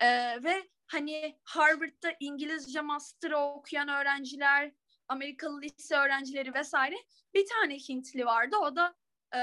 E, 0.00 0.08
ve 0.44 0.70
hani 0.86 1.40
Harvard'da 1.44 2.12
İngilizce 2.20 2.80
master'ı 2.80 3.38
okuyan 3.38 3.88
öğrenciler, 3.88 4.72
Amerikalı 5.08 5.60
lise 5.60 5.96
öğrencileri 5.96 6.54
vesaire 6.54 6.96
bir 7.34 7.46
tane 7.46 7.78
Hintli 7.78 8.26
vardı. 8.26 8.56
O 8.56 8.76
da 8.76 8.94
e, 9.34 9.40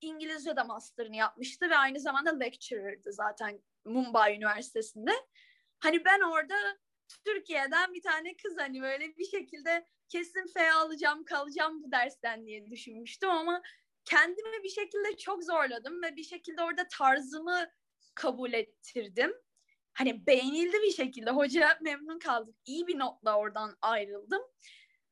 İngilizce 0.00 0.56
de 0.56 0.62
master'ını 0.62 1.16
yapmıştı 1.16 1.70
ve 1.70 1.76
aynı 1.76 2.00
zamanda 2.00 2.38
lecturer'dı 2.38 3.12
zaten 3.12 3.62
Mumbai 3.84 4.36
Üniversitesi'nde. 4.36 5.12
Hani 5.78 6.04
ben 6.04 6.20
orada 6.20 6.54
Türkiye'den 7.24 7.94
bir 7.94 8.02
tane 8.02 8.36
kız 8.36 8.58
hani 8.58 8.82
böyle 8.82 9.16
bir 9.16 9.24
şekilde 9.24 9.86
kesin 10.12 10.46
F 10.54 10.72
alacağım 10.72 11.24
kalacağım 11.24 11.82
bu 11.82 11.92
dersten 11.92 12.46
diye 12.46 12.70
düşünmüştüm 12.70 13.30
ama 13.30 13.62
kendimi 14.04 14.62
bir 14.62 14.68
şekilde 14.68 15.16
çok 15.16 15.44
zorladım 15.44 16.02
ve 16.02 16.16
bir 16.16 16.24
şekilde 16.24 16.62
orada 16.62 16.88
tarzımı 16.88 17.70
kabul 18.14 18.52
ettirdim. 18.52 19.32
Hani 19.92 20.26
beğenildi 20.26 20.76
bir 20.82 20.92
şekilde. 20.92 21.30
Hoca 21.30 21.78
memnun 21.80 22.18
kaldık. 22.18 22.56
İyi 22.64 22.86
bir 22.86 22.98
notla 22.98 23.38
oradan 23.38 23.76
ayrıldım. 23.82 24.42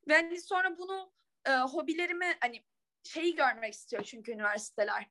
Ve 0.09 0.14
hani 0.14 0.40
sonra 0.40 0.78
bunu 0.78 1.12
e, 1.47 1.50
hobilerimi 1.52 2.37
hani 2.40 2.64
şeyi 3.04 3.35
görmek 3.35 3.75
istiyor 3.75 4.02
çünkü 4.02 4.33
üniversiteler. 4.33 5.07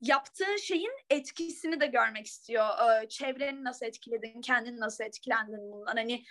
Yaptığın 0.00 0.56
şeyin 0.56 0.92
etkisini 1.10 1.80
de 1.80 1.86
görmek 1.86 2.26
istiyor. 2.26 2.68
Ee, 2.68 3.08
çevreni 3.08 3.64
nasıl 3.64 3.86
etkiledin, 3.86 4.40
kendini 4.40 4.80
nasıl 4.80 5.04
etkilendin 5.04 5.72
bundan. 5.72 5.96
Hani 5.96 6.24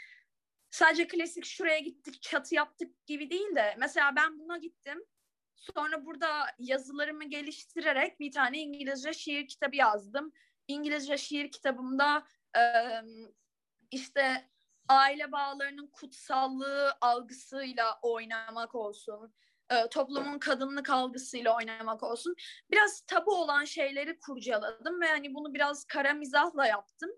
sadece 0.72 1.08
klasik 1.08 1.46
şuraya 1.46 1.80
gittik, 1.80 2.22
çatı 2.22 2.56
yaptık 2.56 3.06
gibi 3.08 3.30
değil 3.30 3.56
de 3.56 3.76
mesela 3.78 4.16
ben 4.16 4.40
buna 4.40 4.58
gittim. 4.58 5.06
Sonra 5.56 6.06
burada 6.06 6.46
yazılarımı 6.60 7.24
geliştirerek 7.24 8.20
bir 8.20 8.32
tane 8.32 8.60
İngilizce 8.60 9.14
şiir 9.14 9.48
kitabı 9.48 9.76
yazdım. 9.76 10.34
İngilizce 10.68 11.18
şiir 11.18 11.52
kitabımda 11.52 12.28
e, 12.58 12.62
işte 13.92 14.50
aile 14.88 15.32
bağlarının 15.32 15.88
kutsallığı 15.88 16.98
algısıyla 17.02 18.00
oynamak 18.02 18.76
olsun 18.76 19.34
e, 19.72 19.90
toplumun 19.90 20.40
kadınlık 20.40 20.90
algısıyla 20.90 21.56
oynamak 21.56 22.04
olsun. 22.04 22.36
Biraz 22.72 23.02
tabu 23.02 23.36
olan 23.36 23.66
şeyleri 23.66 24.20
kurcaladım 24.20 25.02
ve 25.02 25.08
hani 25.08 25.34
bunu 25.34 25.54
biraz 25.54 25.86
kara 25.86 26.14
mizahla 26.14 26.68
yaptım. 26.68 27.10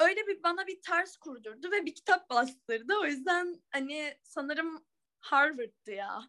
Öyle 0.00 0.26
bir 0.26 0.42
bana 0.42 0.66
bir 0.66 0.80
ters 0.80 1.16
kurdurdu 1.16 1.70
ve 1.70 1.86
bir 1.86 1.94
kitap 1.94 2.30
bastırdı. 2.30 2.92
O 3.02 3.06
yüzden 3.06 3.62
hani 3.70 4.14
sanırım 4.22 4.84
Harvard'dı 5.20 5.90
ya. 5.92 6.22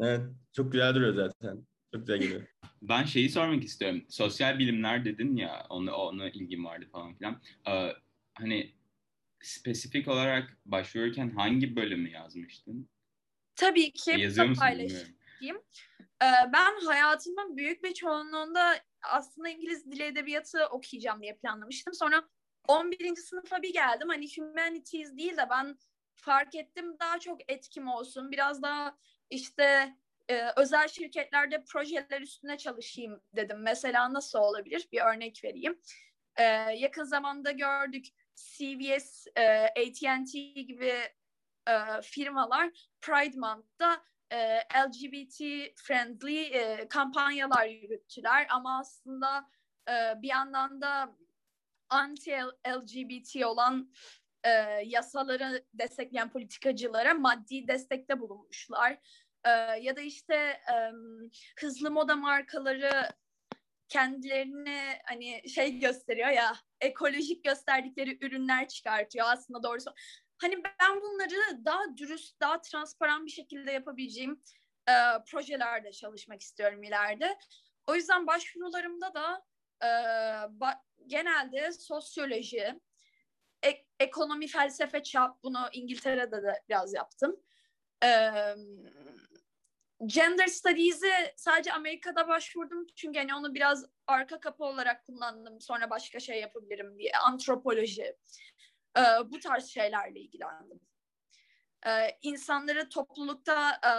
Evet, 0.00 0.20
çok 0.52 0.72
güzel 0.72 0.94
duruyor 0.94 1.14
zaten. 1.14 1.66
Çok 1.94 2.06
güzel 2.06 2.18
geliyor. 2.18 2.42
Ben 2.82 3.04
şeyi 3.04 3.30
sormak 3.30 3.64
istiyorum. 3.64 4.04
Sosyal 4.08 4.58
bilimler 4.58 5.04
dedin 5.04 5.36
ya, 5.36 5.66
onu 5.68 5.92
ona 5.92 6.28
ilgim 6.28 6.64
vardı 6.64 6.88
falan 6.92 7.14
filan. 7.14 7.42
Ee, 7.68 7.92
hani 8.34 8.74
spesifik 9.42 10.08
olarak 10.08 10.58
başvururken 10.66 11.30
hangi 11.30 11.76
bölümü 11.76 12.10
yazmıştın? 12.10 12.88
Tabii 13.56 13.92
ki 13.92 14.10
Yazıyor 14.18 14.56
paylaşayım. 14.56 15.62
Ee, 16.22 16.52
ben 16.52 16.86
hayatımın 16.86 17.56
büyük 17.56 17.84
bir 17.84 17.94
çoğunluğunda 17.94 18.74
aslında 19.10 19.48
İngiliz 19.48 19.90
dili 19.90 20.02
edebiyatı 20.02 20.66
okuyacağım 20.66 21.22
diye 21.22 21.36
planlamıştım. 21.36 21.94
Sonra 21.94 22.22
11. 22.68 23.16
sınıfa 23.16 23.62
bir 23.62 23.72
geldim. 23.72 24.08
Hani 24.08 24.26
humanities 24.36 25.16
değil 25.16 25.36
de 25.36 25.46
ben 25.50 25.78
fark 26.14 26.54
ettim 26.54 26.96
daha 27.00 27.18
çok 27.18 27.52
etkim 27.52 27.88
olsun. 27.88 28.30
Biraz 28.30 28.62
daha 28.62 28.96
işte 29.30 29.94
e, 30.28 30.50
özel 30.56 30.88
şirketlerde 30.88 31.64
projeler 31.64 32.20
üstüne 32.20 32.58
çalışayım 32.58 33.22
dedim. 33.36 33.62
Mesela 33.62 34.12
nasıl 34.12 34.38
olabilir? 34.38 34.88
Bir 34.92 35.00
örnek 35.00 35.44
vereyim. 35.44 35.80
E, 36.36 36.44
yakın 36.76 37.04
zamanda 37.04 37.50
gördük 37.50 38.06
CVS, 38.34 39.26
e, 39.36 39.66
AT&T 39.66 40.38
gibi 40.38 40.92
e, 41.68 42.02
firmalar 42.02 42.70
Pride 43.00 43.38
Month'ta 43.38 44.04
e, 44.30 44.58
LGBT 44.58 45.38
friendly 45.76 46.42
e, 46.42 46.88
kampanyalar 46.88 47.66
yürüttüler 47.66 48.46
ama 48.50 48.78
aslında 48.78 49.50
e, 49.88 50.22
bir 50.22 50.28
yandan 50.28 50.80
da 50.80 51.16
anti 51.88 52.32
LGBT 52.68 53.44
olan 53.44 53.92
e, 54.44 54.50
yasaları 54.84 55.64
destekleyen 55.74 56.30
politikacılara 56.30 57.14
maddi 57.14 57.68
destekte 57.68 58.20
bulunmuşlar. 58.20 58.98
E, 59.44 59.50
ya 59.80 59.96
da 59.96 60.00
işte 60.00 60.34
e, 60.34 60.74
hızlı 61.60 61.90
moda 61.90 62.16
markaları 62.16 63.08
kendilerini 63.88 64.80
hani 65.04 65.48
şey 65.48 65.78
gösteriyor 65.78 66.28
ya 66.28 66.56
ekolojik 66.80 67.44
gösterdikleri 67.44 68.18
ürünler 68.26 68.68
çıkartıyor 68.68 69.26
aslında 69.28 69.62
doğrusu 69.62 69.94
Hani 70.44 70.64
ben 70.64 71.00
bunları 71.00 71.64
daha 71.64 71.96
dürüst, 71.96 72.40
daha 72.40 72.60
transparan 72.60 73.26
bir 73.26 73.30
şekilde 73.30 73.72
yapabileceğim 73.72 74.42
e, 74.88 74.92
projelerde 75.30 75.92
çalışmak 75.92 76.42
istiyorum 76.42 76.82
ileride. 76.82 77.38
O 77.86 77.94
yüzden 77.94 78.26
başvurularımda 78.26 79.14
da 79.14 79.44
e, 79.82 79.86
ba- 80.46 80.80
genelde 81.06 81.72
sosyoloji, 81.72 82.80
ek- 83.62 83.86
ekonomi, 84.00 84.46
felsefe, 84.46 85.02
çap 85.02 85.42
bunu 85.42 85.68
İngiltere'de 85.72 86.42
de 86.42 86.62
biraz 86.68 86.94
yaptım. 86.94 87.40
E, 88.04 88.30
gender 90.06 90.46
Studies'i 90.46 91.12
sadece 91.36 91.72
Amerika'da 91.72 92.28
başvurdum 92.28 92.86
çünkü 92.96 93.18
hani 93.18 93.34
onu 93.34 93.54
biraz 93.54 93.84
arka 94.06 94.40
kapı 94.40 94.64
olarak 94.64 95.06
kullandım. 95.06 95.60
Sonra 95.60 95.90
başka 95.90 96.20
şey 96.20 96.40
yapabilirim 96.40 96.98
diye. 96.98 97.12
Antropoloji, 97.22 98.16
e, 98.98 99.02
bu 99.30 99.38
tarz 99.40 99.66
şeylerle 99.66 100.20
ilgilendim. 100.20 100.80
E, 101.86 102.18
insanları 102.22 102.88
toplulukta 102.88 103.70
e, 103.70 103.92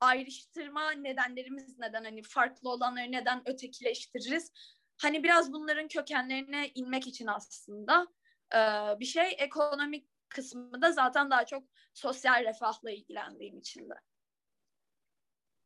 ayrıştırma 0.00 0.90
nedenlerimiz 0.90 1.78
neden 1.78 2.04
hani 2.04 2.22
farklı 2.22 2.70
olanları 2.70 3.12
neden 3.12 3.48
ötekileştiririz? 3.48 4.52
Hani 4.96 5.24
biraz 5.24 5.52
bunların 5.52 5.88
kökenlerine 5.88 6.68
inmek 6.74 7.06
için 7.06 7.26
aslında 7.26 8.06
e, 8.54 8.58
bir 9.00 9.04
şey. 9.04 9.36
Ekonomik 9.38 10.08
kısmı 10.28 10.82
da 10.82 10.92
zaten 10.92 11.30
daha 11.30 11.46
çok 11.46 11.64
sosyal 11.94 12.44
refahla 12.44 12.90
ilgilendiğim 12.90 13.58
için 13.58 13.90
de. 13.90 13.94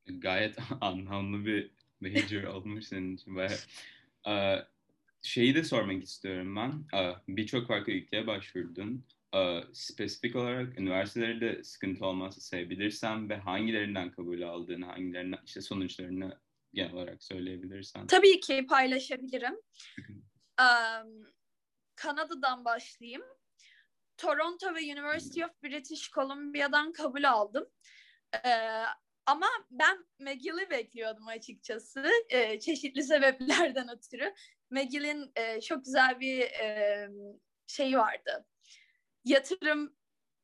Gayet 0.06 0.58
anlamlı 0.80 1.46
bir 1.46 1.70
major 2.00 2.42
olmuş 2.42 2.84
senin 2.84 3.16
için. 3.16 3.36
Bayağı. 3.36 4.71
Şeyi 5.22 5.54
de 5.54 5.64
sormak 5.64 6.02
istiyorum 6.02 6.56
ben. 6.56 6.84
Birçok 7.28 7.68
farklı 7.68 7.92
ülkeye 7.92 8.26
başvurdun. 8.26 9.06
spesifik 9.72 10.36
olarak 10.36 10.78
üniversiteleri 10.78 11.40
de 11.40 11.64
sıkıntı 11.64 12.06
olması 12.06 12.40
sayabilirsen 12.40 13.28
ve 13.28 13.36
hangilerinden 13.36 14.10
kabul 14.10 14.42
aldığını, 14.42 14.86
hangilerinden 14.86 15.38
işte 15.46 15.60
sonuçlarını 15.60 16.38
genel 16.74 16.92
olarak 16.92 17.22
söyleyebilirsen. 17.22 18.06
Tabii 18.06 18.40
ki 18.40 18.66
paylaşabilirim. 18.66 19.54
um, 20.60 21.26
Kanada'dan 21.94 22.64
başlayayım. 22.64 23.22
Toronto 24.16 24.74
ve 24.74 24.80
University 24.80 25.44
of 25.44 25.62
British 25.62 26.10
Columbia'dan 26.10 26.92
kabul 26.92 27.24
aldım. 27.24 27.66
Ee, 28.44 28.84
ama 29.26 29.46
ben 29.70 30.06
McGill'i 30.18 30.70
bekliyordum 30.70 31.28
açıkçası. 31.28 32.06
Ee, 32.28 32.60
çeşitli 32.60 33.02
sebeplerden 33.02 33.88
ötürü. 33.96 34.34
McGill'in 34.70 35.32
e, 35.36 35.60
çok 35.60 35.84
güzel 35.84 36.20
bir 36.20 36.40
e, 36.40 37.08
şeyi 37.66 37.96
vardı. 37.96 38.46
Yatırım 39.24 39.96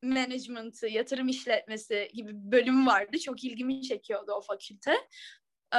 management'ı, 0.02 0.88
yatırım 0.88 1.28
işletmesi 1.28 2.10
gibi 2.14 2.28
bir 2.28 2.52
bölüm 2.52 2.86
vardı. 2.86 3.18
Çok 3.18 3.44
ilgimi 3.44 3.82
çekiyordu 3.82 4.32
o 4.32 4.40
fakülte. 4.40 4.92
Ee, 5.74 5.78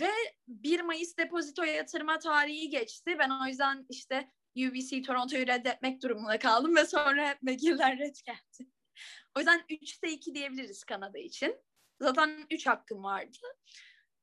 ve 0.00 0.10
1 0.48 0.80
Mayıs 0.80 1.16
depozito 1.16 1.64
yatırma 1.64 2.18
tarihi 2.18 2.70
geçti. 2.70 3.16
Ben 3.18 3.30
o 3.30 3.46
yüzden 3.46 3.86
işte 3.88 4.30
UBC 4.56 5.02
Toronto'yu 5.02 5.46
reddetmek 5.46 6.02
durumunda 6.02 6.38
kaldım 6.38 6.76
ve 6.76 6.86
sonra 6.86 7.28
hep 7.28 7.42
McGill'ler 7.42 7.98
red 7.98 8.16
geldi. 8.26 8.70
o 9.36 9.38
yüzden 9.40 9.60
3'te 9.68 10.10
2 10.10 10.34
diyebiliriz 10.34 10.84
Kanada 10.84 11.18
için. 11.18 11.56
Zaten 12.00 12.46
3 12.50 12.66
hakkım 12.66 13.04
vardı. 13.04 13.38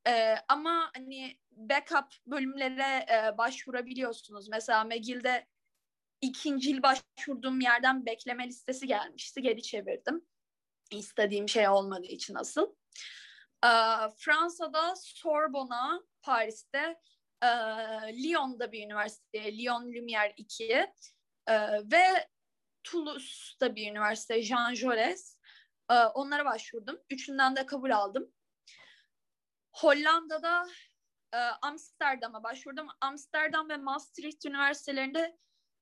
Ee, 0.08 0.36
ama 0.48 0.92
hani 0.96 1.38
backup 1.52 2.08
bölümlere 2.28 3.06
e, 3.12 3.38
başvurabiliyorsunuz. 3.38 4.50
Mesela 4.50 4.84
McGill'de 4.84 5.48
ikinci 6.22 6.70
yıl 6.70 6.84
başvurduğum 6.84 7.60
yerden 7.60 8.06
bekleme 8.06 8.48
listesi 8.48 8.88
gelmişti. 8.88 9.42
Geri 9.42 9.62
çevirdim. 9.62 10.26
İstediğim 10.92 11.50
şey 11.50 11.70
olmadığı 11.70 12.06
için 12.06 12.36
asıl. 12.36 12.76
Ee, 13.66 13.70
Fransa'da 14.18 14.96
Sorbonne'a, 14.96 16.02
Paris'te 16.22 17.00
e, 17.44 17.48
Lyon'da 18.24 18.72
bir 18.72 18.86
üniversite, 18.86 19.58
Lyon 19.58 19.84
Lumière 19.84 20.34
2 20.38 20.64
e, 20.74 20.92
ve 21.92 22.28
Toulouse'da 22.84 23.76
bir 23.76 23.92
üniversite, 23.92 24.42
Jean 24.42 24.74
Jaurès. 24.74 25.37
E, 25.92 25.94
onlara 25.94 26.46
başvurdum. 26.46 27.00
Üçünden 27.10 27.56
de 27.56 27.66
kabul 27.66 27.92
aldım. 27.92 28.32
Hollanda'da 29.72 30.68
e, 31.34 31.38
Amsterdam'a 31.38 32.44
başvurdum. 32.44 32.88
Amsterdam 33.02 33.70
ve 33.70 33.78
Maastricht 33.78 34.46
üniversitelerinde 34.46 35.38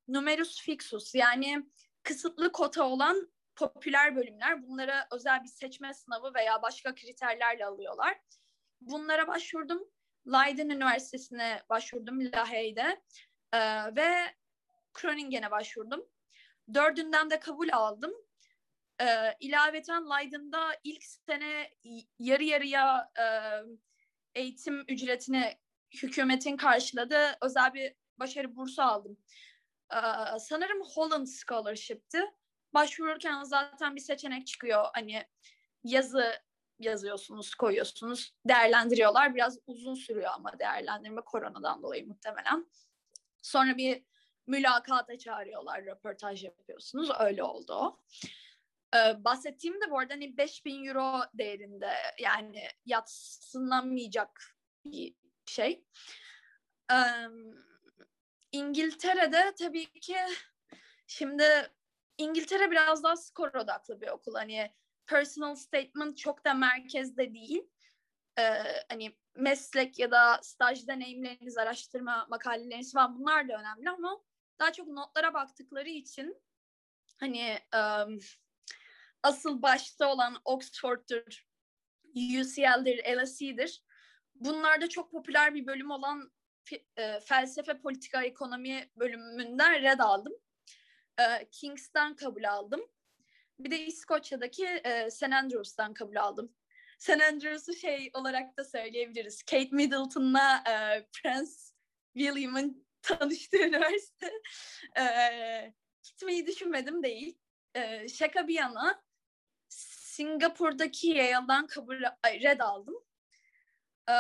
numerus 0.08 0.62
fixus 0.62 1.16
yani 1.16 1.70
kısıtlı 2.04 2.52
kota 2.52 2.84
olan 2.84 3.32
popüler 3.56 4.16
bölümler. 4.16 4.68
Bunlara 4.68 5.08
özel 5.12 5.44
bir 5.44 5.50
seçme 5.50 5.94
sınavı 5.94 6.34
veya 6.34 6.62
başka 6.62 6.96
kriterlerle 6.96 7.66
alıyorlar. 7.66 8.18
Bunlara 8.82 9.28
başvurdum. 9.28 9.84
Leiden 10.28 10.70
Üniversitesi'ne 10.70 11.64
başvurdum 11.70 12.32
Lahey'de 12.32 13.02
ee, 13.54 13.96
ve 13.96 14.36
Groningen'e 14.94 15.52
başvurdum. 15.52 16.06
Dördünden 16.74 17.30
de 17.30 17.40
kabul 17.40 17.70
aldım. 17.74 18.14
Ee, 19.02 19.36
ilaveten 19.40 20.10
Leiden'da 20.10 20.78
ilk 20.84 21.04
sene 21.04 21.72
yarı 22.20 22.44
yarıya 22.44 23.12
e, 23.20 23.26
eğitim 24.36 24.86
ücretini 24.88 25.58
hükümetin 26.04 26.58
karşıladığı 26.58 27.38
özel 27.42 27.74
bir 27.74 27.96
başarı 28.20 28.56
bursu 28.56 28.82
aldım. 28.82 29.18
Ee, 29.94 30.40
sanırım 30.40 30.82
Holland 30.96 31.28
Scholarship'ti. 31.28 32.22
Başvururken 32.74 33.44
zaten 33.44 33.96
bir 33.96 34.02
seçenek 34.02 34.48
çıkıyor. 34.48 34.86
Hani 34.94 35.26
yazı 35.84 36.34
yazıyorsunuz, 36.80 37.56
koyuyorsunuz, 37.56 38.34
değerlendiriyorlar. 38.46 39.36
Biraz 39.36 39.58
uzun 39.68 39.96
sürüyor 39.96 40.32
ama 40.34 40.60
değerlendirme 40.60 41.22
koronadan 41.22 41.84
dolayı 41.84 42.08
muhtemelen. 42.08 42.66
Sonra 43.42 43.78
bir 43.78 44.04
mülakata 44.48 45.18
çağırıyorlar, 45.18 45.86
röportaj 45.86 46.44
yapıyorsunuz. 46.44 47.10
Öyle 47.20 47.44
oldu 47.44 47.74
o. 47.74 48.00
Ee, 48.96 49.24
bahsettiğim 49.24 49.82
de 49.82 49.92
bu 49.92 50.00
arada 50.00 50.14
hani 50.14 50.38
5000 50.38 50.86
euro 50.86 51.22
değerinde 51.34 51.94
yani 52.20 52.68
yatsınamayacak 52.86 54.42
bir 54.86 55.16
şey. 55.46 55.86
Ee, 56.92 56.96
İngiltere'de 58.52 59.54
tabii 59.60 60.00
ki 60.00 60.18
şimdi 61.08 61.72
İngiltere 62.18 62.72
biraz 62.72 63.04
daha 63.04 63.16
skor 63.16 63.54
odaklı 63.54 64.02
bir 64.02 64.08
okul. 64.08 64.36
Hani 64.36 64.72
personal 65.08 65.56
statement 65.56 66.18
çok 66.18 66.46
da 66.46 66.54
merkezde 66.54 67.34
değil. 67.34 67.70
Ee, 68.40 68.64
hani 68.90 69.18
meslek 69.36 70.00
ya 70.00 70.12
da 70.12 70.40
staj 70.44 70.88
deneyimleriniz, 70.88 71.58
araştırma 71.58 72.26
makaleleriniz 72.30 72.94
falan 72.94 73.20
bunlar 73.20 73.50
da 73.50 73.54
önemli 73.60 73.90
ama 73.90 74.22
daha 74.60 74.74
çok 74.74 74.88
notlara 74.88 75.34
baktıkları 75.34 75.90
için 75.90 76.42
hani 77.18 77.60
um, 77.76 78.20
asıl 79.26 79.62
başta 79.62 80.12
olan 80.12 80.42
Oxford'dur, 80.46 81.46
UCL'dir, 82.16 83.18
LSE'dir. 83.18 83.84
Bunlarda 84.36 84.90
çok 84.90 85.12
popüler 85.12 85.56
bir 85.56 85.68
bölüm 85.68 85.92
olan 85.92 86.32
e, 86.98 87.20
felsefe, 87.20 87.82
politika, 87.82 88.24
ekonomi 88.24 88.90
bölümünden 88.96 89.82
red 89.82 90.00
aldım. 90.00 90.34
E, 91.20 91.50
Kings'ten 91.52 92.16
kabul 92.16 92.44
aldım. 92.44 92.82
Bir 93.60 93.72
de 93.72 93.86
İskoçya'daki 93.86 94.66
e, 94.66 95.12
St. 95.12 95.34
Andrews'tan 95.34 95.94
kabul 95.94 96.16
aldım. 96.16 96.56
St. 97.00 97.22
Andrews'u 97.22 97.74
şey 97.74 98.12
olarak 98.14 98.58
da 98.58 98.64
söyleyebiliriz. 98.64 99.44
Kate 99.44 99.70
Middleton'la 99.72 100.64
e, 100.68 101.06
Prince 101.14 101.52
William'ın 102.14 102.88
tanıştığı 103.02 103.58
üniversite. 103.58 104.32
E, 104.98 105.04
gitmeyi 106.04 106.48
düşünmedim 106.48 107.04
değil. 107.04 107.38
E, 107.76 108.10
şaka 108.10 108.48
bir 108.48 108.54
yana 108.54 109.06
Singapur'daki 110.16 111.08
Yale'dan 111.08 111.68
kabul 111.68 112.02
red 112.26 112.60
aldım. 112.60 112.96
E, 114.10 114.14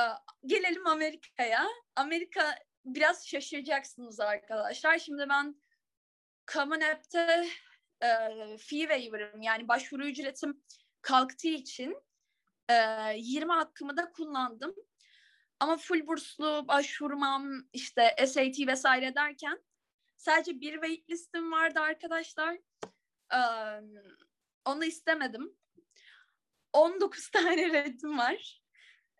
gelelim 0.45 0.87
Amerika'ya. 0.87 1.67
Amerika 1.95 2.55
biraz 2.85 3.27
şaşıracaksınız 3.27 4.19
arkadaşlar. 4.19 4.99
Şimdi 4.99 5.25
ben 5.29 5.61
Common 6.53 6.81
App'te 6.81 7.47
e, 8.03 8.07
fee 8.57 8.79
waiver'ım 8.79 9.41
yani 9.41 9.67
başvuru 9.67 10.07
ücretim 10.07 10.63
kalktığı 11.01 11.47
için 11.47 11.97
e, 12.69 12.75
20 13.15 13.51
hakkımı 13.51 13.97
da 13.97 14.11
kullandım. 14.11 14.75
Ama 15.59 15.77
full 15.77 16.07
burslu 16.07 16.67
başvurmam 16.67 17.67
işte 17.73 18.15
SAT 18.27 18.67
vesaire 18.67 19.15
derken 19.15 19.63
sadece 20.17 20.61
bir 20.61 20.73
wait 20.73 21.09
listim 21.09 21.51
vardı 21.51 21.79
arkadaşlar. 21.79 22.57
E, 23.33 23.39
onu 24.65 24.85
istemedim. 24.85 25.55
19 26.75 27.29
tane 27.31 27.73
reddim 27.73 28.17
var. 28.17 28.61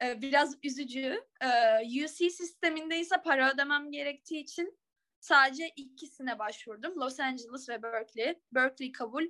E, 0.04 0.22
biraz 0.22 0.58
üzücü. 0.64 1.24
E, 1.42 1.82
UC 2.04 2.30
sisteminde 2.30 3.00
ise 3.00 3.16
para 3.22 3.54
ödemem 3.54 3.92
gerektiği 3.92 4.40
için 4.40 4.80
Sadece 5.26 5.70
ikisine 5.76 6.40
başvurdum. 6.40 7.00
Los 7.00 7.20
Angeles 7.20 7.70
ve 7.70 7.84
Berkeley. 7.84 8.40
Berkeley 8.52 8.92
kabul. 8.92 9.24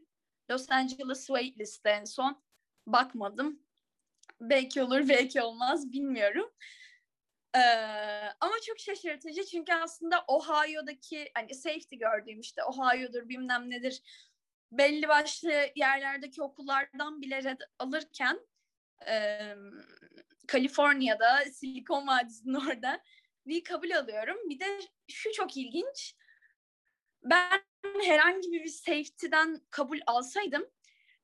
Los 0.51 0.71
Angeles 0.71 1.27
waitlist 1.27 1.85
en 1.85 2.05
son. 2.05 2.43
Bakmadım. 2.87 3.63
Belki 4.41 4.83
olur, 4.83 5.09
belki 5.09 5.41
olmaz 5.41 5.91
bilmiyorum. 5.91 6.51
Ee, 7.55 7.59
ama 8.39 8.53
çok 8.65 8.79
şaşırtıcı 8.79 9.45
çünkü 9.45 9.73
aslında 9.73 10.23
Ohio'daki 10.27 11.31
hani 11.33 11.55
safety 11.55 11.95
gördüğüm 11.95 12.39
işte 12.39 12.63
Ohio'dur 12.63 13.29
bilmem 13.29 13.69
nedir 13.69 14.01
belli 14.77 15.07
başlı 15.07 15.69
yerlerdeki 15.75 16.43
okullardan 16.43 17.21
bile 17.21 17.43
red 17.43 17.59
alırken 17.79 18.39
e, 19.07 19.39
Kaliforniya'da 20.47 21.45
Silikon 21.51 22.07
Vadisi'nin 22.07 22.53
orada 22.53 23.01
bir 23.45 23.63
kabul 23.63 23.91
alıyorum. 23.91 24.37
Bir 24.49 24.59
de 24.59 24.79
şu 25.11 25.31
çok 25.31 25.57
ilginç. 25.57 26.15
Ben 27.23 27.61
herhangi 28.03 28.51
bir 28.51 28.67
safety'den 28.67 29.61
kabul 29.71 29.99
alsaydım 30.07 30.71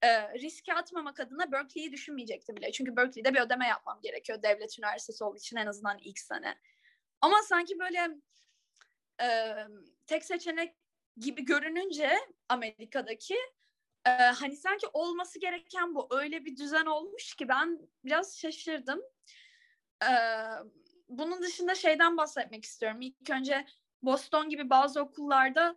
e, 0.02 0.34
riske 0.34 0.74
atmamak 0.74 1.20
adına 1.20 1.52
Berkeley'i 1.52 1.92
düşünmeyecektim 1.92 2.56
bile. 2.56 2.72
Çünkü 2.72 2.96
Berkeley'de 2.96 3.34
bir 3.34 3.42
ödeme 3.42 3.68
yapmam 3.68 4.02
gerekiyor 4.02 4.44
devlet 4.44 4.80
üniversitesi 4.80 5.24
olduğu 5.24 5.38
için 5.38 5.58
en 5.58 5.68
azından 5.68 5.98
ilk 5.98 6.20
sene. 6.20 6.58
Ama 7.22 7.42
sanki 7.42 7.80
böyle 7.80 8.10
e, 9.22 9.56
tek 10.08 10.26
seçenek 10.26 10.76
gibi 11.18 11.46
görününce 11.46 12.12
Amerika'daki 12.50 13.36
e, 14.06 14.10
hani 14.12 14.56
sanki 14.56 14.88
olması 14.94 15.40
gereken 15.40 15.96
bu. 15.96 16.08
Öyle 16.12 16.46
bir 16.46 16.58
düzen 16.58 16.86
olmuş 16.86 17.36
ki 17.36 17.48
ben 17.48 17.80
biraz 18.06 18.38
şaşırdım. 18.38 19.02
E, 20.04 20.12
bunun 21.10 21.42
dışında 21.42 21.76
şeyden 21.76 22.18
bahsetmek 22.18 22.66
istiyorum. 22.66 23.02
İlk 23.02 23.30
önce 23.30 23.66
Boston 24.02 24.50
gibi 24.50 24.70
bazı 24.70 25.02
okullarda 25.02 25.76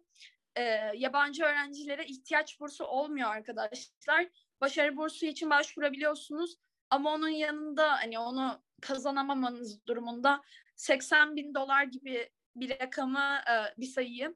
e, 0.56 0.62
yabancı 0.94 1.44
öğrencilere 1.44 2.04
ihtiyaç 2.04 2.60
bursu 2.60 2.84
olmuyor 2.84 3.30
arkadaşlar. 3.30 4.28
Başarı 4.60 4.96
bursu 4.96 5.26
için 5.26 5.50
başvurabiliyorsunuz 5.50 6.56
ama 6.90 7.14
onun 7.14 7.28
yanında 7.28 7.92
hani 7.92 8.18
onu 8.18 8.62
kazanamamanız 8.82 9.86
durumunda 9.86 10.42
80 10.76 11.36
bin 11.36 11.54
dolar 11.54 11.84
gibi 11.84 12.30
bir 12.56 12.80
rakamı 12.80 13.40
e, 13.50 13.80
bir 13.80 13.86
sayıyı 13.86 14.34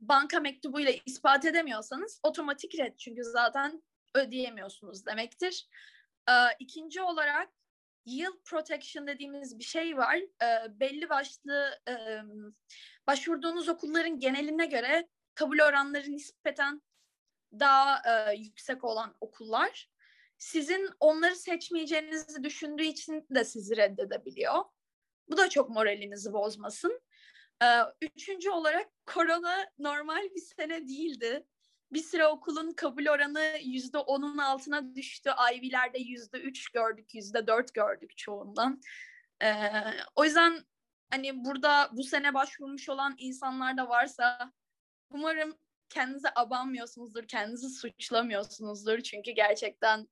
banka 0.00 0.40
mektubuyla 0.40 0.92
ispat 1.06 1.44
edemiyorsanız 1.44 2.20
otomatik 2.22 2.78
red 2.78 2.96
çünkü 2.96 3.24
zaten 3.24 3.82
ödeyemiyorsunuz 4.14 5.06
demektir. 5.06 5.68
E, 6.28 6.32
ikinci 6.58 7.02
olarak 7.02 7.48
yield 8.04 8.42
protection 8.44 9.06
dediğimiz 9.06 9.58
bir 9.58 9.64
şey 9.64 9.96
var. 9.96 10.16
E, 10.16 10.80
belli 10.80 11.08
başlı 11.08 11.80
başvurduğunuz 13.06 13.68
okulların 13.68 14.18
geneline 14.18 14.66
göre 14.66 15.08
kabul 15.34 15.58
oranları 15.58 16.12
nispeten 16.12 16.82
daha 17.52 18.32
yüksek 18.32 18.84
olan 18.84 19.16
okullar 19.20 19.90
sizin 20.40 20.90
onları 21.00 21.36
seçmeyeceğinizi 21.36 22.44
düşündüğü 22.44 22.84
için 22.84 23.26
de 23.30 23.44
sizi 23.44 23.76
reddedebiliyor. 23.76 24.64
Bu 25.28 25.36
da 25.36 25.48
çok 25.48 25.70
moralinizi 25.70 26.32
bozmasın. 26.32 27.00
Ee, 27.62 27.66
üçüncü 28.02 28.50
olarak 28.50 28.88
korona 29.06 29.66
normal 29.78 30.22
bir 30.34 30.40
sene 30.40 30.88
değildi. 30.88 31.46
Bir 31.92 32.02
süre 32.02 32.26
okulun 32.26 32.72
kabul 32.72 33.06
oranı 33.06 33.58
yüzde 33.62 33.98
onun 33.98 34.38
altına 34.38 34.94
düştü. 34.94 35.30
Ivy'lerde 35.54 35.98
yüzde 35.98 36.40
üç 36.40 36.68
gördük, 36.68 37.14
yüzde 37.14 37.46
dört 37.46 37.74
gördük 37.74 38.16
çoğundan. 38.16 38.80
Ee, 39.42 39.72
o 40.16 40.24
yüzden 40.24 40.64
hani 41.10 41.44
burada 41.44 41.90
bu 41.92 42.02
sene 42.02 42.34
başvurmuş 42.34 42.88
olan 42.88 43.14
insanlar 43.18 43.76
da 43.76 43.88
varsa 43.88 44.52
umarım 45.10 45.58
kendinize 45.88 46.28
abanmıyorsunuzdur, 46.34 47.28
kendinizi 47.28 47.68
suçlamıyorsunuzdur. 47.68 49.00
Çünkü 49.00 49.30
gerçekten 49.30 50.08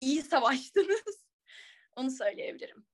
iyi 0.00 0.22
savaştınız. 0.22 1.26
Onu 1.96 2.10
söyleyebilirim. 2.10 2.86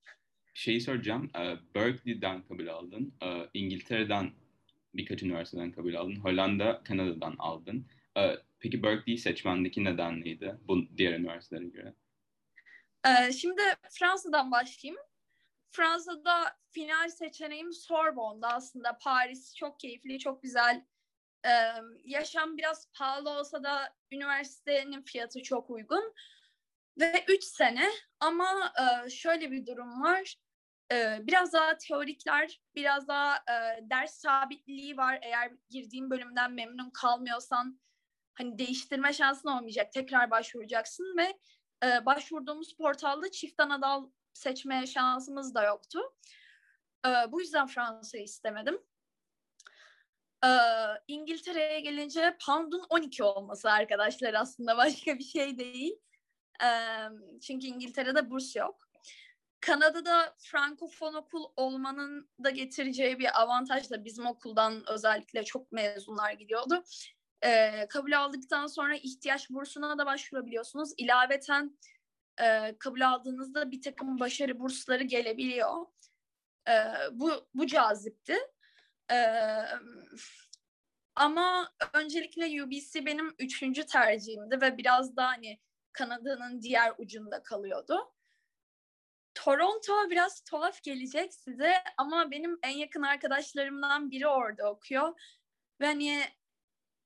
Şeyi 0.53 0.81
soracağım. 0.81 1.29
Berkeley'den 1.75 2.41
kabul 2.41 2.67
aldın. 2.67 3.13
İngiltere'den 3.53 4.31
birkaç 4.93 5.23
üniversiteden 5.23 5.71
kabul 5.71 5.93
aldın. 5.93 6.15
Hollanda, 6.15 6.83
Kanada'dan 6.83 7.35
aldın. 7.39 7.87
Peki 8.59 8.83
Berkeley 8.83 9.17
seçmendeki 9.17 9.83
neden 9.83 10.21
neydi 10.21 10.55
bu 10.67 10.97
diğer 10.97 11.13
üniversitelere 11.13 11.65
göre? 11.65 11.93
Şimdi 13.31 13.61
Fransa'dan 13.89 14.51
başlayayım. 14.51 15.01
Fransa'da 15.71 16.57
final 16.71 17.09
seçeneğim 17.09 17.73
Sorbonne'da 17.73 18.47
aslında. 18.47 18.97
Paris 18.97 19.55
çok 19.55 19.79
keyifli, 19.79 20.19
çok 20.19 20.43
güzel. 20.43 20.85
yaşam 22.05 22.57
biraz 22.57 22.91
pahalı 22.93 23.29
olsa 23.29 23.63
da 23.63 23.95
üniversitenin 24.11 25.01
fiyatı 25.01 25.43
çok 25.43 25.69
uygun. 25.69 26.13
Ve 26.99 27.25
üç 27.27 27.43
sene 27.43 27.89
ama 28.19 28.73
e, 28.79 29.09
şöyle 29.09 29.51
bir 29.51 29.65
durum 29.65 30.03
var. 30.03 30.35
E, 30.93 31.19
biraz 31.27 31.53
daha 31.53 31.77
teorikler, 31.77 32.61
biraz 32.75 33.07
daha 33.07 33.35
e, 33.35 33.89
ders 33.89 34.13
sabitliği 34.13 34.97
var. 34.97 35.19
Eğer 35.21 35.51
girdiğin 35.69 36.09
bölümden 36.09 36.51
memnun 36.51 36.89
kalmıyorsan 36.89 37.79
hani 38.33 38.57
değiştirme 38.57 39.13
şansın 39.13 39.49
olmayacak. 39.49 39.93
Tekrar 39.93 40.31
başvuracaksın 40.31 41.17
ve 41.17 41.37
e, 41.85 42.05
başvurduğumuz 42.05 42.75
portalda 42.75 43.31
çift 43.31 43.59
anadal 43.59 44.09
seçme 44.33 44.87
şansımız 44.87 45.55
da 45.55 45.63
yoktu. 45.63 45.99
E, 47.05 47.09
bu 47.31 47.41
yüzden 47.41 47.67
Fransa'yı 47.67 48.23
istemedim. 48.23 48.81
E, 50.45 50.49
İngiltere'ye 51.07 51.79
gelince 51.79 52.37
pound'un 52.45 52.85
12 52.89 53.23
olması 53.23 53.71
arkadaşlar 53.71 54.33
aslında 54.33 54.77
başka 54.77 55.19
bir 55.19 55.23
şey 55.23 55.57
değil 55.57 55.99
çünkü 57.41 57.67
İngiltere'de 57.67 58.29
burs 58.29 58.55
yok. 58.55 58.92
Kanada'da 59.65 60.35
frankofon 60.37 61.13
okul 61.13 61.45
olmanın 61.55 62.29
da 62.43 62.49
getireceği 62.49 63.19
bir 63.19 63.41
avantajla 63.41 64.05
bizim 64.05 64.25
okuldan 64.25 64.83
özellikle 64.89 65.43
çok 65.43 65.71
mezunlar 65.71 66.31
gidiyordu. 66.31 66.83
Ee, 67.45 67.87
kabul 67.89 68.11
aldıktan 68.11 68.67
sonra 68.67 68.95
ihtiyaç 68.95 69.49
bursuna 69.49 69.97
da 69.97 70.05
başvurabiliyorsunuz. 70.05 70.93
İlaveten 70.97 71.79
e, 72.41 72.75
kabul 72.79 73.01
aldığınızda 73.01 73.71
bir 73.71 73.81
takım 73.81 74.19
başarı 74.19 74.59
bursları 74.59 75.03
gelebiliyor. 75.03 75.85
E, 76.69 76.73
bu, 77.11 77.47
bu 77.53 77.67
cazipti. 77.67 78.37
E, 79.11 79.17
ama 81.15 81.73
öncelikle 81.93 82.63
UBC 82.63 83.05
benim 83.05 83.35
üçüncü 83.39 83.85
tercihimdi 83.85 84.61
ve 84.61 84.77
biraz 84.77 85.15
da 85.15 85.27
hani 85.27 85.59
Kanada'nın 85.91 86.61
diğer 86.61 86.93
ucunda 86.97 87.43
kalıyordu. 87.43 88.12
Toronto 89.43 90.09
biraz 90.09 90.41
tuhaf 90.41 90.83
gelecek 90.83 91.33
size 91.33 91.73
ama 91.97 92.31
benim 92.31 92.59
en 92.63 92.77
yakın 92.77 93.01
arkadaşlarımdan 93.01 94.11
biri 94.11 94.27
orada 94.27 94.71
okuyor. 94.71 95.21
Ve 95.81 95.85
hani 95.85 96.23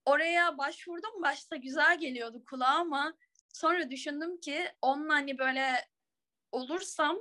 oraya 0.05 0.57
başvurdum 0.57 1.21
başta 1.21 1.55
güzel 1.55 1.99
geliyordu 1.99 2.43
kulağa 2.49 2.65
ama 2.65 3.13
sonra 3.53 3.89
düşündüm 3.89 4.39
ki 4.39 4.71
onunla 4.81 5.13
hani 5.13 5.37
böyle 5.37 5.87
olursam 6.51 7.17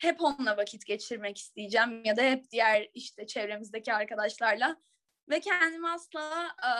hep 0.00 0.20
onunla 0.20 0.56
vakit 0.56 0.86
geçirmek 0.86 1.38
isteyeceğim 1.38 2.04
ya 2.04 2.16
da 2.16 2.22
hep 2.22 2.50
diğer 2.50 2.90
işte 2.94 3.26
çevremizdeki 3.26 3.94
arkadaşlarla 3.94 4.76
ve 5.28 5.40
kendimi 5.40 5.88
asla 5.88 6.48
e, 6.48 6.70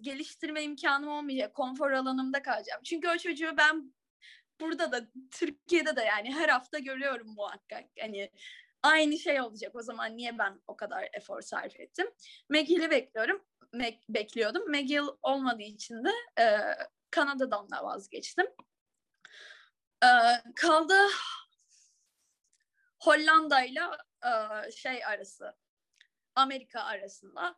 geliştirme 0.00 0.62
imkanım 0.62 1.08
olmayacak. 1.08 1.54
Konfor 1.54 1.90
alanımda 1.90 2.42
kalacağım. 2.42 2.82
Çünkü 2.84 3.08
o 3.08 3.18
çocuğu 3.18 3.56
ben 3.56 3.94
burada 4.60 4.92
da 4.92 5.06
Türkiye'de 5.30 5.96
de 5.96 6.02
yani 6.02 6.34
her 6.34 6.48
hafta 6.48 6.78
görüyorum 6.78 7.34
muhakkak. 7.34 7.84
Hani 8.00 8.30
aynı 8.82 9.18
şey 9.18 9.40
olacak. 9.40 9.74
O 9.74 9.82
zaman 9.82 10.16
niye 10.16 10.38
ben 10.38 10.60
o 10.66 10.76
kadar 10.76 11.08
efor 11.12 11.42
sarf 11.42 11.80
ettim? 11.80 12.06
McGill'i 12.48 12.90
bekliyorum. 12.90 13.44
Mac, 13.72 13.96
bekliyordum. 14.08 14.70
McGill 14.70 15.06
olmadığı 15.22 15.62
için 15.62 16.04
de 16.04 16.10
e, 16.42 16.58
Kanada'dan 17.10 17.70
da 17.70 17.84
vazgeçtim. 17.84 18.46
E, 20.04 20.08
kaldı 20.56 20.94
Hollanda 23.00 23.62
ile 23.62 23.82
şey 24.74 25.04
arası 25.04 25.56
Amerika 26.34 26.80
arasında 26.80 27.56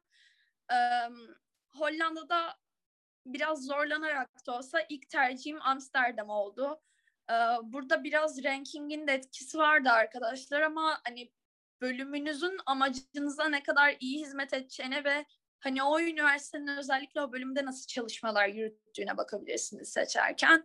e, 0.72 0.76
Hollanda'da 1.78 2.58
biraz 3.26 3.66
zorlanarak 3.66 4.46
da 4.46 4.56
olsa 4.56 4.80
ilk 4.88 5.10
tercihim 5.10 5.62
Amsterdam 5.62 6.28
oldu. 6.28 6.80
Burada 7.62 8.04
biraz 8.04 8.44
rankingin 8.44 9.06
de 9.06 9.12
etkisi 9.12 9.58
vardı 9.58 9.90
arkadaşlar 9.90 10.60
ama 10.60 11.00
hani 11.04 11.32
bölümünüzün 11.80 12.58
amacınıza 12.66 13.48
ne 13.48 13.62
kadar 13.62 13.96
iyi 14.00 14.20
hizmet 14.20 14.52
edeceğine 14.52 15.04
ve 15.04 15.26
hani 15.60 15.82
o 15.82 16.00
üniversitenin 16.00 16.76
özellikle 16.76 17.20
o 17.20 17.32
bölümde 17.32 17.64
nasıl 17.64 17.86
çalışmalar 17.86 18.48
yürüttüğüne 18.48 19.16
bakabilirsiniz 19.16 19.88
seçerken. 19.88 20.64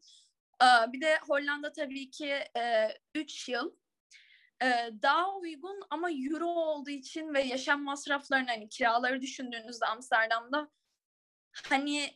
Bir 0.62 1.02
de 1.02 1.18
Hollanda 1.28 1.72
tabii 1.72 2.10
ki 2.10 2.44
3 3.16 3.50
e, 3.50 3.52
yıl 3.52 3.76
daha 5.02 5.36
uygun 5.36 5.82
ama 5.90 6.12
euro 6.12 6.48
olduğu 6.48 6.90
için 6.90 7.34
ve 7.34 7.42
yaşam 7.42 7.84
masraflarını 7.84 8.48
hani 8.48 8.70
kiraları 8.70 9.22
düşündüğünüzde 9.22 9.86
Amsterdam'da 9.86 10.72
hani 11.70 12.14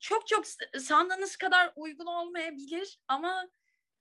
çok 0.00 0.28
çok 0.28 0.44
sandığınız 0.78 1.36
kadar 1.36 1.72
uygun 1.76 2.06
olmayabilir 2.06 3.00
ama 3.08 3.48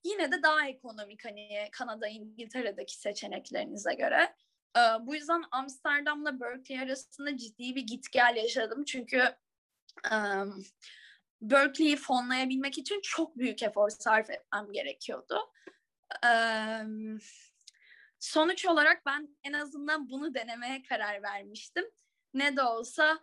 yine 0.09 0.31
de 0.31 0.43
daha 0.43 0.67
ekonomik 0.67 1.25
hani 1.25 1.69
Kanada, 1.71 2.07
İngiltere'deki 2.07 2.97
seçeneklerinize 2.97 3.93
göre. 3.93 4.35
Ee, 4.77 4.79
bu 5.01 5.15
yüzden 5.15 5.43
Amsterdam'la 5.51 6.39
Berkeley 6.39 6.79
arasında 6.79 7.37
ciddi 7.37 7.75
bir 7.75 7.81
git 7.81 8.11
gel 8.11 8.35
yaşadım. 8.35 8.83
Çünkü 8.83 9.23
um, 10.11 10.63
Berkeley'i 11.41 11.95
fonlayabilmek 11.95 12.77
için 12.77 13.01
çok 13.01 13.37
büyük 13.37 13.63
efor 13.63 13.89
sarf 13.89 14.29
etmem 14.29 14.71
gerekiyordu. 14.71 15.39
Um, 16.25 17.19
sonuç 18.19 18.65
olarak 18.65 19.05
ben 19.05 19.37
en 19.43 19.53
azından 19.53 20.09
bunu 20.09 20.33
denemeye 20.33 20.83
karar 20.83 21.23
vermiştim. 21.23 21.85
Ne 22.33 22.57
de 22.57 22.63
olsa 22.63 23.13
e, 23.13 23.19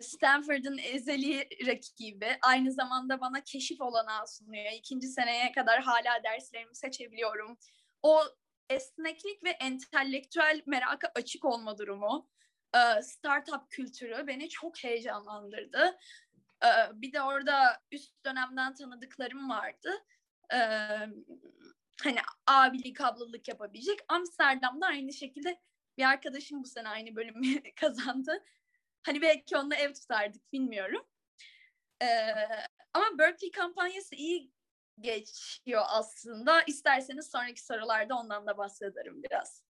Stanford'ın 0.00 0.78
ezeli 0.78 1.48
rakibi 1.66 2.38
aynı 2.42 2.72
zamanda 2.72 3.20
bana 3.20 3.40
keşif 3.44 3.80
olanağı 3.80 4.26
sunuyor. 4.28 4.72
İkinci 4.72 5.08
seneye 5.08 5.52
kadar 5.52 5.82
hala 5.82 6.24
derslerimi 6.24 6.76
seçebiliyorum. 6.76 7.58
O 8.02 8.22
esneklik 8.70 9.44
ve 9.44 9.50
entelektüel 9.50 10.62
meraka 10.66 11.12
açık 11.14 11.44
olma 11.44 11.78
durumu, 11.78 12.28
e, 12.74 13.02
startup 13.02 13.70
kültürü 13.70 14.26
beni 14.26 14.48
çok 14.48 14.84
heyecanlandırdı. 14.84 15.98
E, 16.64 16.68
bir 16.94 17.12
de 17.12 17.22
orada 17.22 17.82
üst 17.92 18.24
dönemden 18.24 18.74
tanıdıklarım 18.74 19.50
vardı 19.50 19.90
hani 22.02 22.18
abilik 22.46 23.00
ablalık 23.00 23.48
yapabilecek. 23.48 23.98
Amsterdam'da 24.08 24.86
aynı 24.86 25.12
şekilde 25.12 25.60
bir 25.98 26.04
arkadaşım 26.04 26.62
bu 26.62 26.68
sene 26.68 26.88
aynı 26.88 27.16
bölümü 27.16 27.62
kazandı. 27.76 28.44
Hani 29.06 29.22
belki 29.22 29.56
onunla 29.56 29.74
ev 29.74 29.92
tutardık 29.92 30.52
bilmiyorum. 30.52 31.02
Ee, 32.02 32.06
ama 32.94 33.18
Berkeley 33.18 33.50
kampanyası 33.50 34.14
iyi 34.14 34.52
geçiyor 35.00 35.82
aslında. 35.88 36.62
İsterseniz 36.62 37.30
sonraki 37.30 37.64
sorularda 37.64 38.14
ondan 38.14 38.46
da 38.46 38.58
bahsederim 38.58 39.22
biraz. 39.22 39.64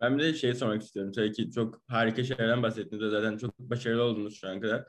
Ben 0.00 0.18
bir 0.18 0.24
de 0.24 0.34
şey 0.34 0.54
sormak 0.54 0.82
istiyorum. 0.82 1.12
Tabii 1.12 1.32
ki 1.32 1.50
çok 1.50 1.82
harika 1.88 2.24
şeylerden 2.24 2.62
bahsettiniz 2.62 3.02
ve 3.02 3.10
zaten 3.10 3.36
çok 3.36 3.58
başarılı 3.58 4.02
oldunuz 4.02 4.40
şu 4.40 4.48
an 4.48 4.60
kadar. 4.60 4.84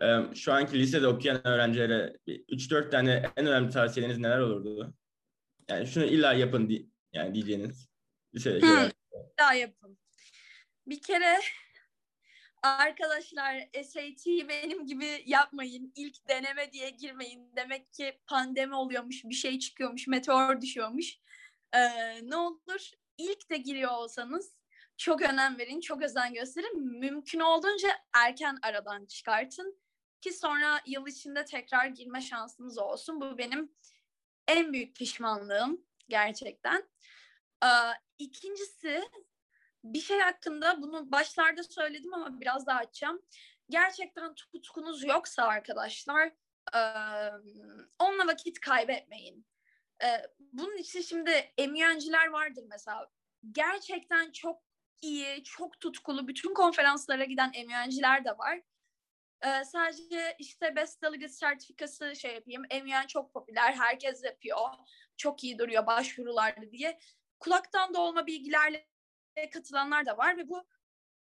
Ee, 0.00 0.34
şu 0.34 0.52
anki 0.52 0.78
lisede 0.78 1.06
okuyan 1.06 1.46
öğrencilere 1.46 2.16
3-4 2.26 2.90
tane 2.90 3.32
en 3.36 3.46
önemli 3.46 3.70
tavsiyeleriniz 3.70 4.18
neler 4.18 4.38
olurdu? 4.38 4.94
Yani 5.68 5.86
şunu 5.86 6.04
illa 6.04 6.32
yapın 6.32 6.68
di 6.68 6.90
yani 7.12 7.34
diyeceğiniz 7.34 7.88
lisede. 8.34 8.60
Hmm, 8.60 8.90
daha 9.38 9.54
yapın. 9.54 9.98
Bir 10.86 11.02
kere 11.02 11.40
arkadaşlar 12.62 13.68
SAT 13.84 14.26
benim 14.26 14.86
gibi 14.86 15.22
yapmayın. 15.26 15.92
İlk 15.96 16.28
deneme 16.28 16.72
diye 16.72 16.90
girmeyin. 16.90 17.52
Demek 17.56 17.92
ki 17.92 18.20
pandemi 18.26 18.74
oluyormuş, 18.74 19.24
bir 19.24 19.34
şey 19.34 19.58
çıkıyormuş, 19.58 20.06
meteor 20.06 20.60
düşüyormuş. 20.60 21.18
Ee, 21.74 22.30
ne 22.30 22.36
olur 22.36 22.90
ilk 23.18 23.50
de 23.50 23.56
giriyor 23.56 23.90
olsanız 23.90 24.56
çok 24.96 25.22
önem 25.22 25.58
verin, 25.58 25.80
çok 25.80 26.02
özen 26.02 26.34
gösterin. 26.34 26.98
Mümkün 26.98 27.40
olduğunca 27.40 27.88
erken 28.14 28.58
aradan 28.62 29.06
çıkartın 29.06 29.82
ki 30.20 30.32
sonra 30.32 30.80
yıl 30.86 31.06
içinde 31.06 31.44
tekrar 31.44 31.86
girme 31.86 32.20
şansınız 32.20 32.78
olsun. 32.78 33.20
Bu 33.20 33.38
benim 33.38 33.72
en 34.48 34.72
büyük 34.72 34.96
pişmanlığım 34.96 35.84
gerçekten. 36.08 36.88
Ee, 37.64 37.68
ikincisi 38.18 39.02
bir 39.84 40.00
şey 40.00 40.20
hakkında 40.20 40.82
bunu 40.82 41.12
başlarda 41.12 41.62
söyledim 41.62 42.14
ama 42.14 42.40
biraz 42.40 42.66
daha 42.66 42.78
açacağım. 42.78 43.22
Gerçekten 43.68 44.34
tutkunuz 44.34 45.04
yoksa 45.04 45.42
arkadaşlar 45.42 46.32
e, 46.74 46.80
onunla 47.98 48.26
vakit 48.26 48.60
kaybetmeyin. 48.60 49.46
E, 50.04 50.08
bunun 50.38 50.76
için 50.76 51.00
şimdi 51.00 51.52
emüyenciler 51.58 52.28
vardır 52.28 52.64
mesela. 52.68 53.10
Gerçekten 53.52 54.32
çok 54.32 54.62
iyi, 55.02 55.44
çok 55.44 55.80
tutkulu, 55.80 56.28
bütün 56.28 56.54
konferanslara 56.54 57.24
giden 57.24 57.50
emüyenciler 57.54 58.24
de 58.24 58.38
var. 58.38 58.60
Ee, 59.44 59.64
sadece 59.64 60.36
işte 60.38 60.76
Best 60.76 61.02
Delegate 61.02 61.32
sertifikası 61.32 62.16
şey 62.16 62.34
yapayım. 62.34 62.62
MUN 62.62 63.06
çok 63.06 63.32
popüler, 63.32 63.72
herkes 63.72 64.24
yapıyor. 64.24 64.58
Çok 65.16 65.44
iyi 65.44 65.58
duruyor 65.58 65.86
başvurularda 65.86 66.70
diye. 66.72 66.98
Kulaktan 67.40 67.94
dolma 67.94 68.26
bilgilerle 68.26 68.91
katılanlar 69.52 70.06
da 70.06 70.18
var 70.18 70.36
ve 70.36 70.48
bu 70.48 70.56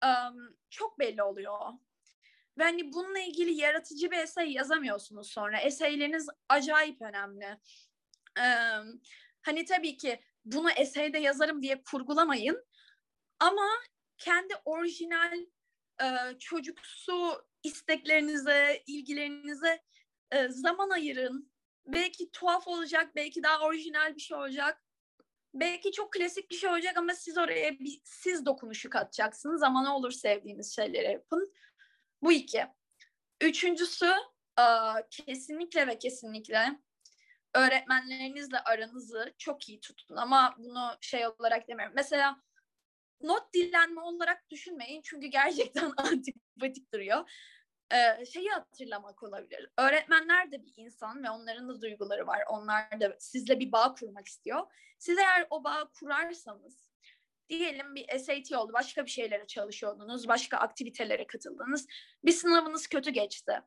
um, 0.05 0.57
çok 0.69 0.99
belli 0.99 1.23
oluyor. 1.23 1.59
Ve 2.57 2.63
hani 2.63 2.93
bununla 2.93 3.19
ilgili 3.19 3.53
yaratıcı 3.53 4.11
bir 4.11 4.17
essay 4.17 4.53
yazamıyorsunuz 4.53 5.29
sonra. 5.29 5.59
Essayleriniz 5.59 6.27
acayip 6.49 7.01
önemli. 7.01 7.57
Um, 8.39 9.01
hani 9.41 9.65
tabii 9.65 9.97
ki 9.97 10.21
bunu 10.45 10.71
essayde 10.71 11.17
yazarım 11.17 11.61
diye 11.61 11.83
kurgulamayın. 11.83 12.65
Ama 13.39 13.67
kendi 14.17 14.53
orijinal 14.65 15.37
e, 16.01 16.39
çocuksu 16.39 17.47
isteklerinize, 17.63 18.83
ilgilerinize 18.87 19.83
e, 20.31 20.49
zaman 20.49 20.89
ayırın. 20.89 21.51
Belki 21.85 22.31
tuhaf 22.31 22.67
olacak, 22.67 23.15
belki 23.15 23.43
daha 23.43 23.65
orijinal 23.65 24.15
bir 24.15 24.21
şey 24.21 24.37
olacak. 24.37 24.81
Belki 25.59 25.91
çok 25.91 26.13
klasik 26.13 26.51
bir 26.51 26.55
şey 26.55 26.69
olacak 26.69 26.97
ama 26.97 27.13
siz 27.13 27.37
oraya 27.37 27.79
bir 27.79 28.01
siz 28.03 28.45
dokunuşu 28.45 28.89
katacaksınız 28.89 29.63
ama 29.63 29.83
ne 29.83 29.89
olur 29.89 30.11
sevdiğiniz 30.11 30.75
şeyleri 30.75 31.11
yapın. 31.11 31.53
Bu 32.21 32.31
iki. 32.31 32.65
Üçüncüsü 33.41 34.13
e, 34.59 34.65
kesinlikle 35.09 35.87
ve 35.87 35.97
kesinlikle 35.99 36.79
öğretmenlerinizle 37.53 38.59
aranızı 38.59 39.33
çok 39.37 39.69
iyi 39.69 39.79
tutun 39.79 40.15
ama 40.15 40.55
bunu 40.57 40.97
şey 41.01 41.27
olarak 41.27 41.67
demiyorum. 41.67 41.95
Mesela 41.95 42.41
not 43.21 43.53
dilenme 43.53 44.01
olarak 44.01 44.49
düşünmeyin 44.49 45.01
çünkü 45.01 45.27
gerçekten 45.27 45.93
antipatik 45.97 46.93
duruyor. 46.93 47.29
Ee, 47.93 48.25
şeyi 48.25 48.49
hatırlamak 48.49 49.23
olabilir. 49.23 49.69
Öğretmenler 49.77 50.51
de 50.51 50.65
bir 50.65 50.73
insan 50.77 51.23
ve 51.23 51.29
onların 51.29 51.69
da 51.69 51.81
duyguları 51.81 52.27
var. 52.27 52.43
Onlar 52.49 52.99
da 52.99 53.15
sizle 53.19 53.59
bir 53.59 53.71
bağ 53.71 53.93
kurmak 53.93 54.27
istiyor. 54.27 54.61
Siz 54.99 55.17
eğer 55.17 55.47
o 55.49 55.63
bağı 55.63 55.91
kurarsanız 55.91 56.91
diyelim 57.49 57.95
bir 57.95 58.19
SAT 58.19 58.51
oldu, 58.51 58.73
başka 58.73 59.05
bir 59.05 59.09
şeylere 59.09 59.47
çalışıyordunuz, 59.47 60.27
başka 60.27 60.57
aktivitelere 60.57 61.27
katıldınız. 61.27 61.87
Bir 62.25 62.31
sınavınız 62.31 62.87
kötü 62.87 63.11
geçti. 63.11 63.61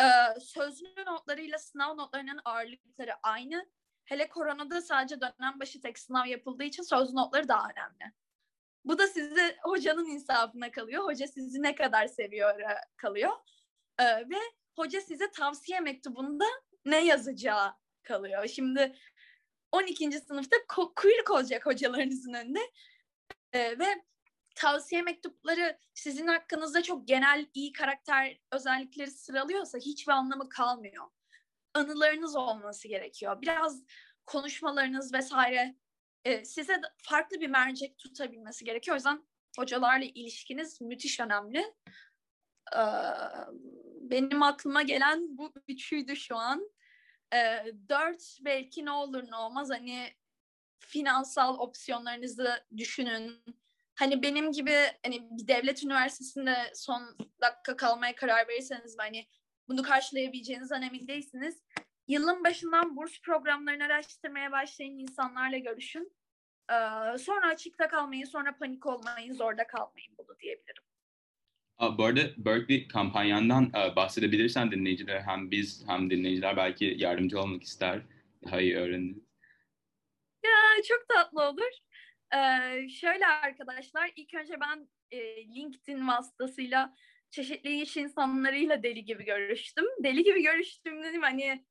Ee, 0.00 0.40
sözlü 0.40 1.04
notlarıyla 1.06 1.58
sınav 1.58 1.96
notlarının 1.96 2.40
ağırlıkları 2.44 3.12
aynı. 3.22 3.70
Hele 4.04 4.28
koronada 4.28 4.82
sadece 4.82 5.20
dönem 5.20 5.60
başı 5.60 5.80
tek 5.80 5.98
sınav 5.98 6.26
yapıldığı 6.26 6.64
için 6.64 6.82
sözlü 6.82 7.16
notları 7.16 7.48
daha 7.48 7.68
önemli. 7.70 8.12
Bu 8.84 8.98
da 8.98 9.06
sizi 9.06 9.56
hocanın 9.62 10.06
insafına 10.06 10.70
kalıyor. 10.70 11.04
Hoca 11.04 11.26
sizi 11.26 11.62
ne 11.62 11.74
kadar 11.74 12.06
seviyor 12.06 12.60
kalıyor. 12.96 13.32
Ee, 13.98 14.04
ve 14.04 14.38
hoca 14.76 15.00
size 15.00 15.30
tavsiye 15.30 15.80
mektubunda 15.80 16.44
ne 16.84 17.04
yazacağı 17.04 17.74
kalıyor. 18.02 18.46
Şimdi 18.46 18.96
12. 19.72 20.12
sınıfta 20.12 20.56
kuyruk 20.96 21.30
olacak 21.30 21.66
hocalarınızın 21.66 22.32
önünde. 22.34 22.60
Ee, 23.52 23.78
ve 23.78 24.04
tavsiye 24.54 25.02
mektupları 25.02 25.78
sizin 25.94 26.26
hakkınızda 26.26 26.82
çok 26.82 27.08
genel 27.08 27.46
iyi 27.54 27.72
karakter 27.72 28.38
özellikleri 28.52 29.10
sıralıyorsa 29.10 29.78
hiçbir 29.78 30.12
anlamı 30.12 30.48
kalmıyor. 30.48 31.06
Anılarınız 31.74 32.36
olması 32.36 32.88
gerekiyor. 32.88 33.42
Biraz 33.42 33.82
konuşmalarınız 34.26 35.14
vesaire 35.14 35.76
e, 36.24 36.44
size 36.44 36.80
farklı 36.96 37.40
bir 37.40 37.48
mercek 37.48 37.98
tutabilmesi 37.98 38.64
gerekiyor. 38.64 38.94
O 38.94 38.98
yüzden 38.98 39.24
hocalarla 39.58 40.04
ilişkiniz 40.04 40.80
müthiş 40.80 41.20
önemli. 41.20 41.74
E, 42.76 42.82
benim 44.00 44.42
aklıma 44.42 44.82
gelen 44.82 45.38
bu 45.38 45.52
üçüydü 45.68 46.16
şu 46.16 46.36
an. 46.36 46.70
E, 47.34 47.64
dört 47.88 48.38
belki 48.40 48.84
ne 48.84 48.90
olur 48.90 49.30
ne 49.30 49.36
olmaz 49.36 49.70
hani 49.70 50.14
finansal 50.78 51.58
opsiyonlarınızı 51.58 52.64
düşünün. 52.76 53.44
Hani 53.94 54.22
benim 54.22 54.52
gibi 54.52 54.76
hani 55.04 55.28
bir 55.30 55.48
devlet 55.48 55.84
üniversitesinde 55.84 56.72
son 56.74 57.16
dakika 57.40 57.76
kalmaya 57.76 58.14
karar 58.14 58.48
verirseniz 58.48 58.96
hani 58.98 59.26
bunu 59.68 59.82
karşılayabileceğinizden 59.82 60.82
emin 60.82 61.08
değilsiniz. 61.08 61.62
Yılın 62.08 62.44
başından 62.44 62.96
burs 62.96 63.20
programlarını 63.20 63.84
araştırmaya 63.84 64.52
başlayın, 64.52 64.98
insanlarla 64.98 65.58
görüşün. 65.58 66.12
Ee, 66.70 67.18
sonra 67.18 67.46
açıkta 67.46 67.88
kalmayın, 67.88 68.24
sonra 68.24 68.56
panik 68.56 68.86
olmayın, 68.86 69.34
zorda 69.34 69.66
kalmayın 69.66 70.14
bunu 70.18 70.38
diyebilirim. 70.38 70.82
Bu 71.98 72.04
arada 72.04 72.20
Berkeley 72.36 72.88
kampanyandan 72.88 73.64
e, 73.64 73.96
bahsedebilirsen 73.96 74.70
dinleyiciler 74.70 75.20
hem 75.20 75.50
biz 75.50 75.84
hem 75.88 76.10
dinleyiciler 76.10 76.56
belki 76.56 76.94
yardımcı 76.98 77.40
olmak 77.40 77.62
ister. 77.62 78.02
Daha 78.44 78.60
iyi 78.60 78.76
öğrenin. 78.76 79.28
Ya 80.44 80.82
çok 80.88 81.08
tatlı 81.08 81.42
olur. 81.42 81.70
Ee, 82.34 82.88
şöyle 82.88 83.26
arkadaşlar 83.26 84.10
ilk 84.16 84.34
önce 84.34 84.54
ben 84.60 84.88
e, 85.10 85.46
LinkedIn 85.54 86.08
vasıtasıyla 86.08 86.94
çeşitli 87.30 87.80
iş 87.82 87.96
insanlarıyla 87.96 88.82
deli 88.82 89.04
gibi 89.04 89.24
görüştüm. 89.24 89.84
Deli 90.04 90.24
gibi 90.24 90.42
görüştüm 90.42 91.02
dedim 91.02 91.22
hani 91.22 91.64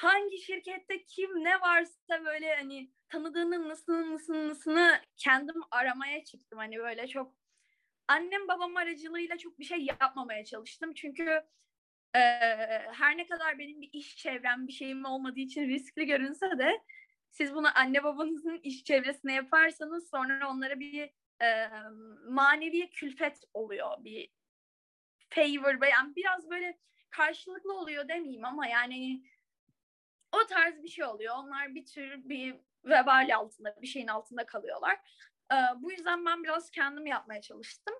hangi 0.00 0.38
şirkette 0.38 1.04
kim 1.04 1.44
ne 1.44 1.60
varsa 1.60 2.24
böyle 2.24 2.54
hani 2.54 2.90
tanıdığının 3.08 3.68
nasıl 3.68 4.12
nasıl 4.12 4.48
nasılını 4.48 5.00
kendim 5.16 5.62
aramaya 5.70 6.24
çıktım. 6.24 6.58
Hani 6.58 6.78
böyle 6.78 7.08
çok 7.08 7.34
annem 8.08 8.48
babam 8.48 8.76
aracılığıyla 8.76 9.38
çok 9.38 9.58
bir 9.58 9.64
şey 9.64 9.78
yapmamaya 10.00 10.44
çalıştım. 10.44 10.94
Çünkü 10.94 11.42
e, 12.14 12.20
her 12.92 13.16
ne 13.16 13.26
kadar 13.26 13.58
benim 13.58 13.80
bir 13.80 13.90
iş 13.92 14.16
çevrem 14.16 14.66
bir 14.66 14.72
şeyim 14.72 15.04
olmadığı 15.04 15.40
için 15.40 15.68
riskli 15.68 16.06
görünse 16.06 16.58
de 16.58 16.82
siz 17.30 17.54
bunu 17.54 17.78
anne 17.78 18.04
babanızın 18.04 18.60
iş 18.62 18.84
çevresine 18.84 19.34
yaparsanız 19.34 20.10
sonra 20.10 20.50
onlara 20.50 20.80
bir 20.80 21.10
e, 21.42 21.70
manevi 22.28 22.90
külfet 22.90 23.40
oluyor. 23.54 24.04
Bir 24.04 24.30
favor 25.30 25.86
yani 25.86 26.16
biraz 26.16 26.50
böyle 26.50 26.78
karşılıklı 27.10 27.72
oluyor 27.72 28.08
demeyeyim 28.08 28.44
ama 28.44 28.66
yani 28.66 29.22
o 30.32 30.46
tarz 30.46 30.82
bir 30.82 30.88
şey 30.88 31.04
oluyor. 31.04 31.34
Onlar 31.36 31.74
bir 31.74 31.86
tür 31.86 32.28
bir 32.28 32.56
vebal 32.84 33.34
altında, 33.34 33.76
bir 33.82 33.86
şeyin 33.86 34.06
altında 34.06 34.46
kalıyorlar. 34.46 34.98
Ee, 35.52 35.56
bu 35.76 35.92
yüzden 35.92 36.26
ben 36.26 36.44
biraz 36.44 36.70
kendim 36.70 37.06
yapmaya 37.06 37.40
çalıştım. 37.40 37.94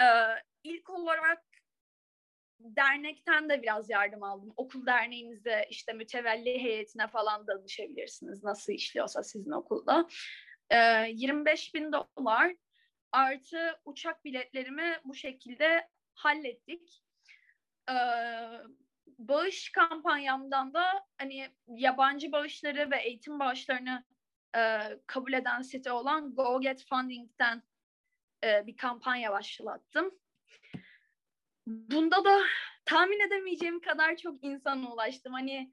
Ee, 0.00 0.04
ilk 0.62 0.90
olarak 0.90 1.44
dernekten 2.60 3.48
de 3.48 3.62
biraz 3.62 3.90
yardım 3.90 4.22
aldım. 4.22 4.52
Okul 4.56 4.86
derneğinizde 4.86 5.66
işte 5.70 5.92
mütevelli 5.92 6.62
heyetine 6.62 7.06
falan 7.08 7.46
danışabilirsiniz. 7.46 8.44
Nasıl 8.44 8.72
işliyorsa 8.72 9.22
sizin 9.22 9.50
okulda. 9.50 10.08
Ee, 10.70 11.08
25 11.10 11.74
bin 11.74 11.92
dolar 11.92 12.54
Artı 13.12 13.80
uçak 13.84 14.24
biletlerimi 14.24 15.00
bu 15.04 15.14
şekilde 15.14 15.88
hallettik. 16.14 17.02
Ee, 17.90 17.94
bağış 19.18 19.72
kampanyamdan 19.72 20.74
da 20.74 21.06
hani 21.18 21.48
yabancı 21.66 22.32
bağışları 22.32 22.90
ve 22.90 22.96
eğitim 23.02 23.38
bağışlarını 23.38 24.04
e, 24.56 24.80
kabul 25.06 25.32
eden 25.32 25.62
site 25.62 25.92
olan 25.92 26.34
Go 26.34 26.60
Get 26.60 26.84
Funding'den 26.88 27.62
e, 28.44 28.66
bir 28.66 28.76
kampanya 28.76 29.32
başlattım. 29.32 30.18
Bunda 31.66 32.24
da 32.24 32.40
tahmin 32.84 33.26
edemeyeceğim 33.26 33.80
kadar 33.80 34.16
çok 34.16 34.44
insana 34.44 34.92
ulaştım. 34.92 35.32
Hani 35.32 35.72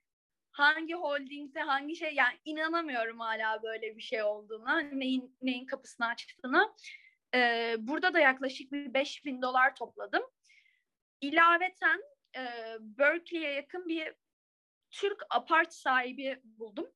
hangi 0.52 0.94
holdingde 0.94 1.60
hangi 1.60 1.96
şey 1.96 2.14
yani 2.14 2.38
inanamıyorum 2.46 3.20
hala 3.20 3.64
böyle 3.64 3.98
bir 3.98 4.02
şey 4.02 4.24
olduğuna 4.24 4.80
neyin 4.80 5.38
neyin 5.42 5.66
kapısını 5.66 6.08
açtığına. 6.08 6.76
Ee, 7.36 7.76
burada 7.80 8.14
da 8.14 8.20
yaklaşık 8.20 8.72
bir 8.72 8.94
5000 8.94 9.42
dolar 9.42 9.76
topladım. 9.76 10.24
İlaveten 11.22 12.02
e, 12.38 12.44
Berkeley'e 12.80 13.54
yakın 13.54 13.88
bir 13.88 14.14
Türk 14.92 15.24
apart 15.30 15.74
sahibi 15.74 16.40
buldum. 16.44 16.92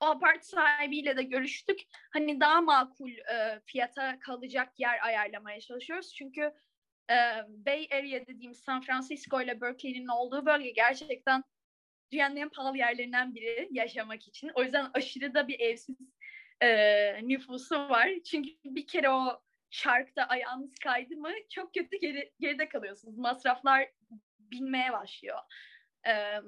O 0.00 0.06
apart 0.06 0.44
sahibiyle 0.44 1.16
de 1.16 1.22
görüştük. 1.22 1.80
Hani 2.12 2.40
daha 2.40 2.60
makul 2.60 3.10
e, 3.10 3.60
fiyata 3.66 4.18
kalacak 4.18 4.80
yer 4.80 5.06
ayarlamaya 5.06 5.60
çalışıyoruz. 5.60 6.14
Çünkü 6.14 6.52
e, 7.10 7.16
Bay 7.48 7.88
Area 7.92 8.26
dediğimiz 8.26 8.58
San 8.58 8.80
Francisco 8.80 9.42
ile 9.42 9.60
Berkeley'nin 9.60 10.08
olduğu 10.08 10.46
bölge 10.46 10.70
gerçekten 10.70 11.44
dünyanın 12.12 12.36
en 12.36 12.48
pahalı 12.48 12.78
yerlerinden 12.78 13.34
biri 13.34 13.68
yaşamak 13.70 14.28
için. 14.28 14.50
O 14.54 14.62
yüzden 14.62 14.90
aşırı 14.94 15.34
da 15.34 15.48
bir 15.48 15.60
evsiz 15.60 15.96
e, 16.60 17.28
nüfusu 17.28 17.76
var. 17.76 18.08
Çünkü 18.30 18.50
bir 18.64 18.86
kere 18.86 19.10
o 19.10 19.42
şarkta 19.70 20.24
ayağınız 20.24 20.74
kaydı 20.84 21.16
mı 21.16 21.30
çok 21.50 21.74
kötü 21.74 21.96
geri, 21.96 22.32
geride 22.40 22.68
kalıyorsunuz. 22.68 23.18
Masraflar 23.18 23.90
binmeye 24.50 24.92
başlıyor. 24.92 25.38
E, 26.06 26.40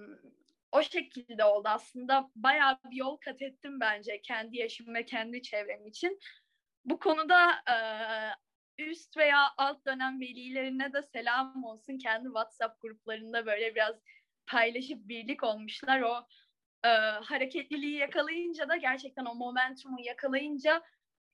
o 0.73 0.83
şekilde 0.83 1.45
oldu 1.45 1.69
aslında. 1.69 2.31
Bayağı 2.37 2.79
bir 2.91 2.97
yol 2.97 3.17
kat 3.17 3.43
ettim 3.43 3.81
bence 3.81 4.23
kendi 4.23 4.57
yaşım 4.57 4.95
ve 4.95 5.05
kendi 5.05 5.43
çevrem 5.43 5.87
için. 5.87 6.19
Bu 6.85 6.99
konuda 6.99 7.51
e, 7.51 7.77
üst 8.83 9.17
veya 9.17 9.49
alt 9.57 9.87
dönem 9.87 10.21
velilerine 10.21 10.93
de 10.93 11.03
selam 11.03 11.65
olsun. 11.65 11.99
Kendi 11.99 12.27
WhatsApp 12.27 12.81
gruplarında 12.81 13.47
böyle 13.47 13.75
biraz 13.75 13.97
paylaşıp 14.47 15.09
birlik 15.09 15.43
olmuşlar. 15.43 16.01
O 16.01 16.27
e, 16.85 16.89
hareketliliği 17.25 17.97
yakalayınca 17.97 18.69
da 18.69 18.77
gerçekten 18.77 19.25
o 19.25 19.35
momentumu 19.35 20.01
yakalayınca 20.01 20.83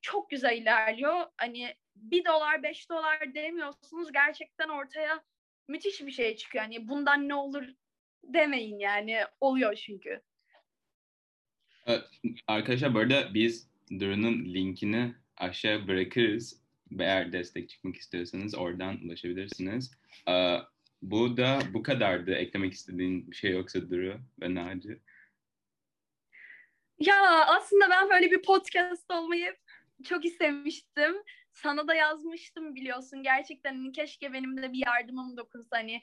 çok 0.01 0.31
güzel 0.31 0.57
ilerliyor. 0.57 1.27
Hani 1.37 1.75
bir 1.97 2.25
dolar 2.25 2.63
beş 2.63 2.91
dolar 2.91 3.35
demiyorsunuz 3.35 4.13
gerçekten 4.13 4.69
ortaya 4.69 5.25
müthiş 5.69 6.01
bir 6.01 6.11
şey 6.11 6.37
çıkıyor. 6.37 6.65
Hani 6.65 6.89
bundan 6.89 7.29
ne 7.29 7.35
olur 7.35 7.65
demeyin 8.25 8.79
yani 8.79 9.21
oluyor 9.41 9.75
çünkü. 9.75 10.21
Arkadaşlar 12.47 12.95
bu 12.95 12.99
arada 12.99 13.35
biz 13.35 13.69
Duru'nun 13.91 14.45
linkini 14.45 15.15
aşağı 15.37 15.89
bırakırız. 15.89 16.63
Eğer 16.99 17.33
destek 17.33 17.69
çıkmak 17.69 17.97
istiyorsanız 17.97 18.55
oradan 18.55 18.99
ulaşabilirsiniz. 19.05 19.91
Bu 21.03 21.37
da 21.37 21.61
bu 21.73 21.83
kadardı. 21.83 22.35
Eklemek 22.35 22.73
istediğin 22.73 23.31
bir 23.31 23.37
şey 23.37 23.51
yoksa 23.51 23.91
Duru 23.91 24.21
ve 24.41 24.55
Naci. 24.55 24.99
Ya 26.99 27.45
aslında 27.47 27.91
ben 27.91 28.11
böyle 28.11 28.31
bir 28.31 28.43
podcast 28.43 29.11
olmayı 29.11 29.57
çok 30.05 30.25
istemiştim. 30.25 31.15
Sana 31.53 31.89
da 31.89 31.95
yazmıştım 31.95 32.75
biliyorsun. 32.75 33.23
Gerçekten 33.23 33.75
hani 33.75 33.93
keşke 33.93 34.33
benim 34.33 34.63
de 34.63 34.73
bir 34.73 34.87
yardımım 34.87 35.37
dokunsa. 35.37 35.77
Hani 35.77 36.03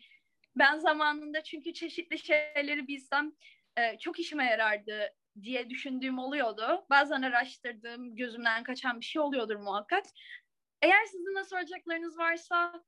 ben 0.55 0.77
zamanında 0.77 1.43
çünkü 1.43 1.73
çeşitli 1.73 2.19
şeyleri 2.19 2.87
bilsem 2.87 3.31
e, 3.77 3.97
çok 3.97 4.19
işime 4.19 4.45
yarardı 4.45 5.09
diye 5.41 5.69
düşündüğüm 5.69 6.19
oluyordu. 6.19 6.85
Bazen 6.89 7.21
araştırdığım, 7.21 8.15
gözümden 8.15 8.63
kaçan 8.63 8.99
bir 8.99 9.05
şey 9.05 9.21
oluyordur 9.21 9.55
muhakkak. 9.55 10.05
Eğer 10.81 11.05
sizin 11.05 11.35
de 11.35 11.43
soracaklarınız 11.43 12.17
varsa 12.17 12.83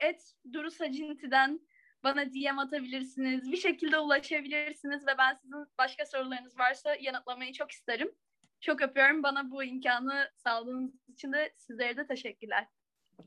et 0.00 0.34
Duru 0.52 0.70
Sacinti'den 0.70 1.60
bana 2.04 2.32
DM 2.32 2.58
atabilirsiniz. 2.58 3.52
Bir 3.52 3.56
şekilde 3.56 3.98
ulaşabilirsiniz 3.98 5.06
ve 5.06 5.18
ben 5.18 5.34
sizin 5.34 5.66
başka 5.78 6.06
sorularınız 6.06 6.58
varsa 6.58 6.94
yanıtlamayı 7.00 7.52
çok 7.52 7.70
isterim. 7.70 8.14
Çok 8.66 8.82
öpüyorum. 8.82 9.22
Bana 9.22 9.50
bu 9.50 9.64
imkanı 9.64 10.30
sağladığınız 10.36 10.90
için 11.08 11.32
de 11.32 11.52
sizlere 11.56 11.96
de 11.96 12.06
teşekkürler. 12.06 12.66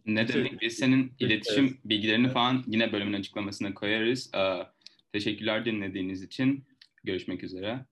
Ne 0.05 0.27
demek? 0.27 0.61
Biz 0.61 0.77
senin 0.77 1.13
iletişim 1.19 1.79
bilgilerini 1.85 2.29
falan 2.29 2.63
yine 2.67 2.91
bölümün 2.91 3.13
açıklamasına 3.13 3.73
koyarız. 3.73 4.31
Teşekkürler 5.13 5.65
dinlediğiniz 5.65 6.23
için. 6.23 6.65
Görüşmek 7.03 7.43
üzere. 7.43 7.85